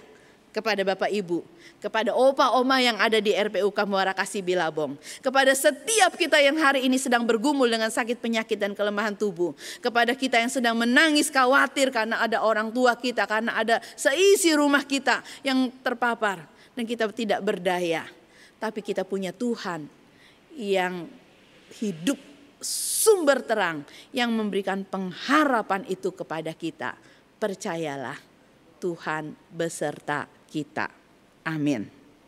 kepada 0.56 0.88
Bapak 0.88 1.12
Ibu, 1.12 1.44
kepada 1.84 2.16
opa 2.16 2.56
oma 2.56 2.80
yang 2.80 2.96
ada 2.96 3.20
di 3.20 3.36
RPU 3.36 3.68
Kamuara 3.76 4.16
Kasih 4.16 4.40
Bilabong, 4.40 4.96
kepada 5.20 5.52
setiap 5.52 6.16
kita 6.16 6.40
yang 6.40 6.56
hari 6.56 6.88
ini 6.88 6.96
sedang 6.96 7.28
bergumul 7.28 7.68
dengan 7.68 7.92
sakit 7.92 8.24
penyakit 8.24 8.56
dan 8.56 8.72
kelemahan 8.72 9.20
tubuh, 9.20 9.52
kepada 9.84 10.16
kita 10.16 10.40
yang 10.40 10.48
sedang 10.48 10.80
menangis 10.80 11.28
khawatir 11.28 11.92
karena 11.92 12.24
ada 12.24 12.40
orang 12.40 12.72
tua 12.72 12.96
kita, 12.96 13.28
karena 13.28 13.60
ada 13.60 13.84
seisi 14.00 14.56
rumah 14.56 14.88
kita 14.88 15.20
yang 15.44 15.68
terpapar 15.84 16.48
dan 16.72 16.88
kita 16.88 17.12
tidak 17.12 17.44
berdaya. 17.44 18.08
Tapi 18.64 18.80
kita 18.80 19.04
punya 19.04 19.36
Tuhan 19.36 19.92
yang 20.56 21.12
hidup 21.84 22.29
sumber 22.60 23.44
terang 23.44 23.88
yang 24.12 24.32
memberikan 24.36 24.84
pengharapan 24.84 25.88
itu 25.88 26.12
kepada 26.12 26.52
kita. 26.54 26.96
Percayalah 27.40 28.20
Tuhan 28.80 29.36
beserta 29.52 30.28
kita. 30.48 30.92
Amin. 31.48 31.99